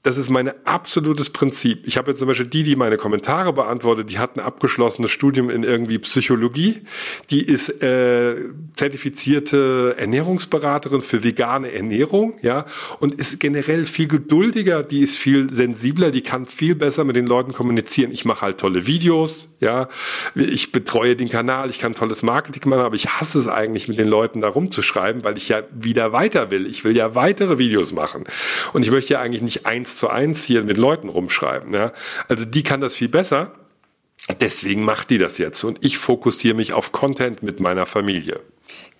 Das 0.09 0.16
ist 0.16 0.31
mein 0.31 0.51
absolutes 0.64 1.29
Prinzip. 1.29 1.83
Ich 1.85 1.99
habe 1.99 2.11
jetzt 2.11 2.21
zum 2.21 2.29
Beispiel 2.29 2.47
die, 2.47 2.62
die 2.62 2.77
meine 2.77 2.97
Kommentare 2.97 3.53
beantwortet, 3.53 4.11
die 4.11 4.18
hat 4.18 4.37
ein 4.37 4.40
abgeschlossenes 4.40 5.11
Studium 5.11 5.51
in 5.51 5.64
irgendwie 5.64 5.99
Psychologie. 5.99 6.81
Die 7.29 7.42
ist 7.42 7.83
äh, 7.83 8.37
zertifizierte 8.75 9.97
Ernährungsberaterin 9.99 11.03
für 11.03 11.25
vegane 11.25 11.73
Ernährung, 11.73 12.38
ja, 12.40 12.64
und 13.01 13.21
ist 13.21 13.38
generell 13.38 13.85
viel 13.85 14.09
geduldiger, 14.09 14.83
die 14.83 15.03
ist 15.03 15.18
viel 15.18 15.53
sensibler, 15.53 16.11
die 16.11 16.23
kann 16.23 16.47
viel 16.47 16.75
besser 16.75 17.05
mit 17.05 17.14
den 17.14 17.27
Leuten 17.27 17.53
kommunizieren. 17.53 18.11
Ich 18.11 18.25
mache 18.25 18.40
halt 18.40 18.57
tolle 18.57 18.87
Videos, 18.87 19.55
ja, 19.61 19.88
ich 20.35 20.73
betreue 20.73 21.16
den 21.16 21.29
Kanal, 21.29 21.68
ich 21.68 21.81
kann 21.81 21.94
tolles 21.94 22.23
Marketing 22.23 22.71
machen, 22.71 22.81
aber 22.81 22.94
ich 22.94 23.11
hasse 23.11 23.38
es 23.38 23.47
eigentlich, 23.47 23.88
mit 23.88 23.99
den 23.99 24.09
Leuten 24.09 24.40
da 24.40 24.49
rumzuschreiben, 24.49 25.23
weil 25.23 25.37
ich 25.37 25.51
ja 25.51 25.64
wieder 25.71 26.14
weiter 26.14 26.51
will. 26.51 26.66
Ich 26.66 26.83
will 26.83 26.97
ja 26.97 27.14
weitere 27.14 27.59
Videos 27.59 27.92
machen. 27.92 28.25
Und 28.73 28.87
ich 28.87 28.90
möchte 28.90 29.12
ja 29.12 29.21
eigentlich 29.21 29.42
nicht 29.42 29.66
eins 29.66 29.98
zu 29.99 30.09
eins 30.09 30.45
hier 30.45 30.63
mit 30.63 30.77
Leuten 30.77 31.09
rumschreiben. 31.09 31.73
Ja? 31.75 31.93
Also 32.29 32.45
die 32.45 32.63
kann 32.63 32.81
das 32.81 32.95
viel 32.95 33.09
besser. 33.09 33.53
Deswegen 34.41 34.85
macht 34.85 35.11
die 35.11 35.19
das 35.19 35.39
jetzt. 35.39 35.63
Und 35.65 35.85
ich 35.85 35.99
fokussiere 35.99 36.55
mich 36.55 36.73
auf 36.73 36.93
Content 36.93 37.43
mit 37.43 37.61
meiner 37.61 37.87
Familie. 37.87 38.41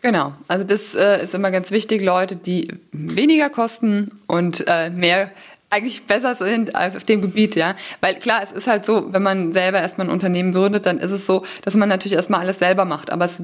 Genau, 0.01 0.33
also 0.47 0.65
das 0.65 0.95
äh, 0.95 1.25
ist 1.25 1.35
immer 1.35 1.51
ganz 1.51 1.73
wichtig, 1.73 2.03
Leute, 2.03 2.37
die 2.37 2.69
weniger 2.93 3.51
kosten 3.51 4.13
und 4.29 4.65
äh, 4.69 4.91
mehr 4.91 5.33
eigentlich 5.71 6.05
besser 6.05 6.35
sind 6.35 6.75
auf 6.75 7.05
dem 7.05 7.21
Gebiet, 7.21 7.55
ja. 7.55 7.75
Weil 8.01 8.15
klar, 8.15 8.41
es 8.43 8.53
ist 8.53 8.67
halt 8.67 8.87
so, 8.87 9.13
wenn 9.13 9.23
man 9.23 9.53
selber 9.53 9.81
erstmal 9.81 10.07
ein 10.07 10.13
Unternehmen 10.13 10.55
gründet, 10.55 10.87
dann 10.87 10.99
ist 10.99 11.11
es 11.11 11.27
so, 11.27 11.45
dass 11.63 11.75
man 11.75 11.89
natürlich 11.89 12.15
erstmal 12.15 12.41
alles 12.41 12.59
selber 12.59 12.87
macht. 12.87 13.11
Aber 13.11 13.27
es 13.27 13.39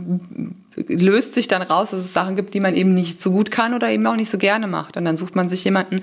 löst 0.77 1.35
sich 1.35 1.49
dann 1.49 1.61
raus, 1.61 1.91
dass 1.91 2.01
es 2.01 2.15
Sachen 2.15 2.37
gibt, 2.37 2.55
die 2.55 2.61
man 2.61 2.75
eben 2.75 2.95
nicht 2.95 3.21
so 3.21 3.31
gut 3.31 3.51
kann 3.51 3.75
oder 3.75 3.91
eben 3.91 4.07
auch 4.07 4.17
nicht 4.17 4.31
so 4.31 4.39
gerne 4.39 4.67
macht. 4.67 4.97
Und 4.97 5.05
dann 5.05 5.19
sucht 5.19 5.37
man 5.37 5.51
sich 5.51 5.65
jemanden, 5.65 6.03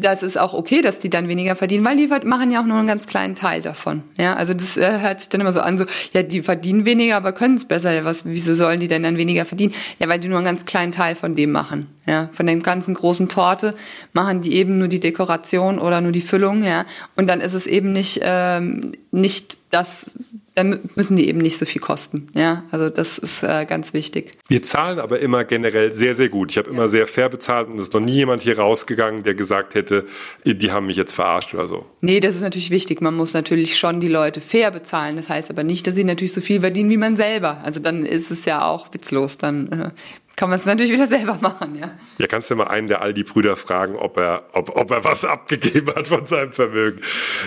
das 0.00 0.22
ist 0.22 0.38
auch 0.38 0.54
okay, 0.54 0.82
dass 0.82 0.98
die 0.98 1.10
dann 1.10 1.28
weniger 1.28 1.56
verdienen, 1.56 1.84
weil 1.84 1.96
die 1.96 2.06
machen 2.26 2.50
ja 2.50 2.60
auch 2.60 2.66
nur 2.66 2.78
einen 2.78 2.86
ganz 2.86 3.06
kleinen 3.06 3.34
Teil 3.34 3.62
davon. 3.62 4.02
Ja, 4.16 4.34
also 4.34 4.54
das 4.54 4.76
äh, 4.76 5.00
hört 5.00 5.20
sich 5.20 5.28
dann 5.28 5.40
immer 5.40 5.52
so 5.52 5.60
an, 5.60 5.78
so, 5.78 5.84
ja, 6.12 6.22
die 6.22 6.42
verdienen 6.42 6.84
weniger, 6.84 7.16
aber 7.16 7.32
können 7.32 7.56
es 7.56 7.64
besser. 7.64 7.92
Ja, 7.92 8.04
was, 8.04 8.24
wieso 8.24 8.54
sollen 8.54 8.80
die 8.80 8.88
denn 8.88 9.02
dann 9.02 9.16
weniger 9.16 9.44
verdienen? 9.44 9.74
Ja, 9.98 10.08
weil 10.08 10.20
die 10.20 10.28
nur 10.28 10.38
einen 10.38 10.46
ganz 10.46 10.66
kleinen 10.66 10.92
Teil 10.92 11.14
von 11.14 11.36
dem 11.36 11.52
machen. 11.52 11.86
Ja, 12.06 12.30
von 12.32 12.46
der 12.46 12.56
ganzen 12.56 12.94
großen 12.94 13.28
Torte 13.28 13.74
machen 14.14 14.40
die 14.40 14.54
eben 14.54 14.78
nur 14.78 14.88
die 14.88 15.00
Dekoration 15.00 15.78
oder 15.78 16.00
nur 16.00 16.12
die 16.12 16.22
Füllung. 16.22 16.62
Ja, 16.62 16.86
und 17.16 17.28
dann 17.28 17.40
ist 17.40 17.52
es 17.52 17.66
eben 17.66 17.92
nicht, 17.92 18.20
ähm, 18.22 18.92
nicht 19.10 19.58
das 19.70 20.10
dann 20.58 20.80
müssen 20.96 21.16
die 21.16 21.28
eben 21.28 21.38
nicht 21.38 21.56
so 21.56 21.66
viel 21.66 21.80
kosten. 21.80 22.28
Ja, 22.34 22.64
also 22.72 22.90
das 22.90 23.16
ist 23.16 23.44
äh, 23.44 23.64
ganz 23.64 23.92
wichtig. 23.92 24.32
Wir 24.48 24.60
zahlen 24.60 24.98
aber 24.98 25.20
immer 25.20 25.44
generell 25.44 25.92
sehr, 25.92 26.16
sehr 26.16 26.28
gut. 26.28 26.50
Ich 26.50 26.58
habe 26.58 26.68
ja. 26.68 26.74
immer 26.74 26.88
sehr 26.88 27.06
fair 27.06 27.28
bezahlt 27.28 27.68
und 27.68 27.76
es 27.76 27.84
ist 27.84 27.94
noch 27.94 28.00
nie 28.00 28.12
jemand 28.12 28.42
hier 28.42 28.58
rausgegangen, 28.58 29.22
der 29.22 29.34
gesagt 29.34 29.76
hätte, 29.76 30.06
die 30.44 30.72
haben 30.72 30.86
mich 30.86 30.96
jetzt 30.96 31.14
verarscht 31.14 31.54
oder 31.54 31.68
so. 31.68 31.86
Nee, 32.00 32.18
das 32.18 32.34
ist 32.34 32.42
natürlich 32.42 32.70
wichtig. 32.70 33.00
Man 33.00 33.14
muss 33.14 33.34
natürlich 33.34 33.78
schon 33.78 34.00
die 34.00 34.08
Leute 34.08 34.40
fair 34.40 34.72
bezahlen. 34.72 35.14
Das 35.14 35.28
heißt 35.28 35.48
aber 35.48 35.62
nicht, 35.62 35.86
dass 35.86 35.94
sie 35.94 36.02
natürlich 36.02 36.32
so 36.32 36.40
viel 36.40 36.60
verdienen 36.60 36.90
wie 36.90 36.96
man 36.96 37.14
selber. 37.14 37.58
Also 37.62 37.78
dann 37.78 38.04
ist 38.04 38.32
es 38.32 38.44
ja 38.44 38.64
auch 38.66 38.92
witzlos. 38.92 39.38
Dann 39.38 39.70
äh, 39.70 39.90
kann 40.38 40.50
man 40.50 40.60
es 40.60 40.66
natürlich 40.66 40.92
wieder 40.92 41.08
selber 41.08 41.36
machen, 41.40 41.74
ja. 41.74 41.90
Ja, 42.18 42.28
kannst 42.28 42.48
du 42.48 42.54
mal 42.54 42.68
einen 42.68 42.86
der 42.86 43.02
Aldi-Brüder 43.02 43.56
fragen, 43.56 43.96
ob 43.96 44.18
er, 44.18 44.44
ob, 44.52 44.76
ob 44.76 44.92
er 44.92 45.02
was 45.02 45.24
abgegeben 45.24 45.92
hat 45.92 46.06
von 46.06 46.26
seinem 46.26 46.52
Vermögen. 46.52 47.00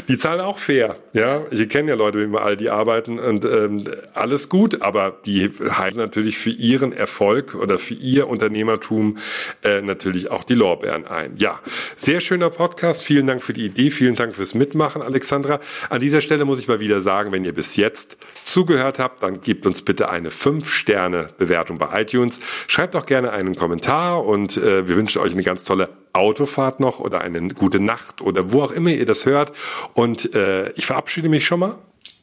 Die 0.10 0.18
zahlen 0.18 0.42
auch 0.42 0.58
fair, 0.58 0.98
ja. 1.14 1.44
Ich 1.52 1.70
kenne 1.70 1.92
ja 1.92 1.96
Leute, 1.96 2.20
die 2.20 2.28
mit 2.28 2.42
Aldi 2.42 2.68
arbeiten 2.68 3.18
und 3.18 3.46
ähm, 3.46 3.86
alles 4.14 4.50
gut, 4.50 4.82
aber 4.82 5.18
die 5.26 5.52
halten 5.70 6.00
natürlich 6.00 6.38
für 6.38 6.50
ihren 6.50 6.92
Erfolg 6.92 7.56
oder 7.56 7.80
für 7.80 7.94
ihr 7.94 8.28
Unternehmertum 8.28 9.18
äh, 9.64 9.82
natürlich 9.82 10.30
auch 10.30 10.44
die 10.44 10.56
Lorbeeren 10.56 11.08
ein. 11.08 11.38
Ja, 11.38 11.62
sehr 11.96 12.20
schöner 12.20 12.50
Podcast. 12.50 13.06
Vielen 13.06 13.26
Dank 13.26 13.42
für 13.42 13.54
die 13.54 13.68
Idee, 13.68 13.90
vielen 13.92 14.16
Dank 14.16 14.36
fürs 14.36 14.54
Mitmachen, 14.54 15.02
Alexandra. 15.02 15.62
An 15.90 16.02
dieser 16.02 16.20
Stelle 16.20 16.44
muss 16.44 16.60
ich 16.60 16.68
mal 16.68 16.82
wieder 16.82 17.02
sagen, 17.02 17.32
wenn 17.32 17.46
ihr 17.46 17.54
bis 17.54 17.78
jetzt 17.78 18.18
zugehört 18.44 19.00
habt, 19.00 19.24
dann 19.24 19.40
gebt 19.40 19.66
uns 19.66 19.82
bitte 19.82 20.10
eine 20.10 20.30
5-Sterne-Bewertung 20.30 21.78
bei 21.78 22.02
iTunes. 22.02 22.42
Schreibt 22.68 22.81
Schreibt 22.82 22.96
doch 22.96 23.06
gerne 23.06 23.32
einen 23.32 23.56
Kommentar 23.56 24.26
und 24.26 24.58
äh, 24.58 24.88
wir 24.88 24.96
wünschen 24.96 25.22
euch 25.22 25.34
eine 25.34 25.44
ganz 25.44 25.64
tolle 25.64 25.90
Autofahrt 26.14 26.80
noch 26.80 27.00
oder 27.00 27.22
eine 27.22 27.50
gute 27.50 27.80
Nacht 27.80 28.24
oder 28.24 28.52
wo 28.54 28.64
auch 28.64 28.72
immer 28.72 28.90
ihr 28.90 29.06
das 29.06 29.28
hört. 29.28 29.52
Und 29.94 30.34
äh, 30.34 30.72
ich 30.72 30.88
verabschiede 30.88 31.30
mich 31.30 31.46
schon 31.46 31.60
mal. 31.60 31.76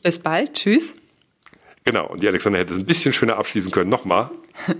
Bis 0.02 0.18
bald. 0.18 0.54
Tschüss. 0.54 0.96
Genau, 1.84 2.08
und 2.08 2.24
die 2.24 2.26
Alexander 2.26 2.58
hätte 2.58 2.72
es 2.72 2.80
ein 2.80 2.86
bisschen 2.86 3.12
schöner 3.12 3.36
abschließen 3.36 3.70
können. 3.70 3.88
Nochmal. 3.88 4.30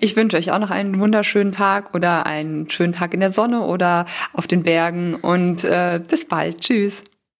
Ich 0.00 0.16
wünsche 0.16 0.36
euch 0.36 0.50
auch 0.50 0.58
noch 0.58 0.70
einen 0.70 0.98
wunderschönen 0.98 1.52
Tag 1.52 1.94
oder 1.94 2.26
einen 2.26 2.68
schönen 2.68 2.92
Tag 2.92 3.14
in 3.14 3.20
der 3.20 3.30
Sonne 3.30 3.60
oder 3.60 4.06
auf 4.32 4.48
den 4.48 4.64
Bergen 4.64 5.14
und 5.14 5.62
äh, 5.62 6.00
bis 6.04 6.26
bald. 6.26 6.60
Tschüss. 6.60 7.04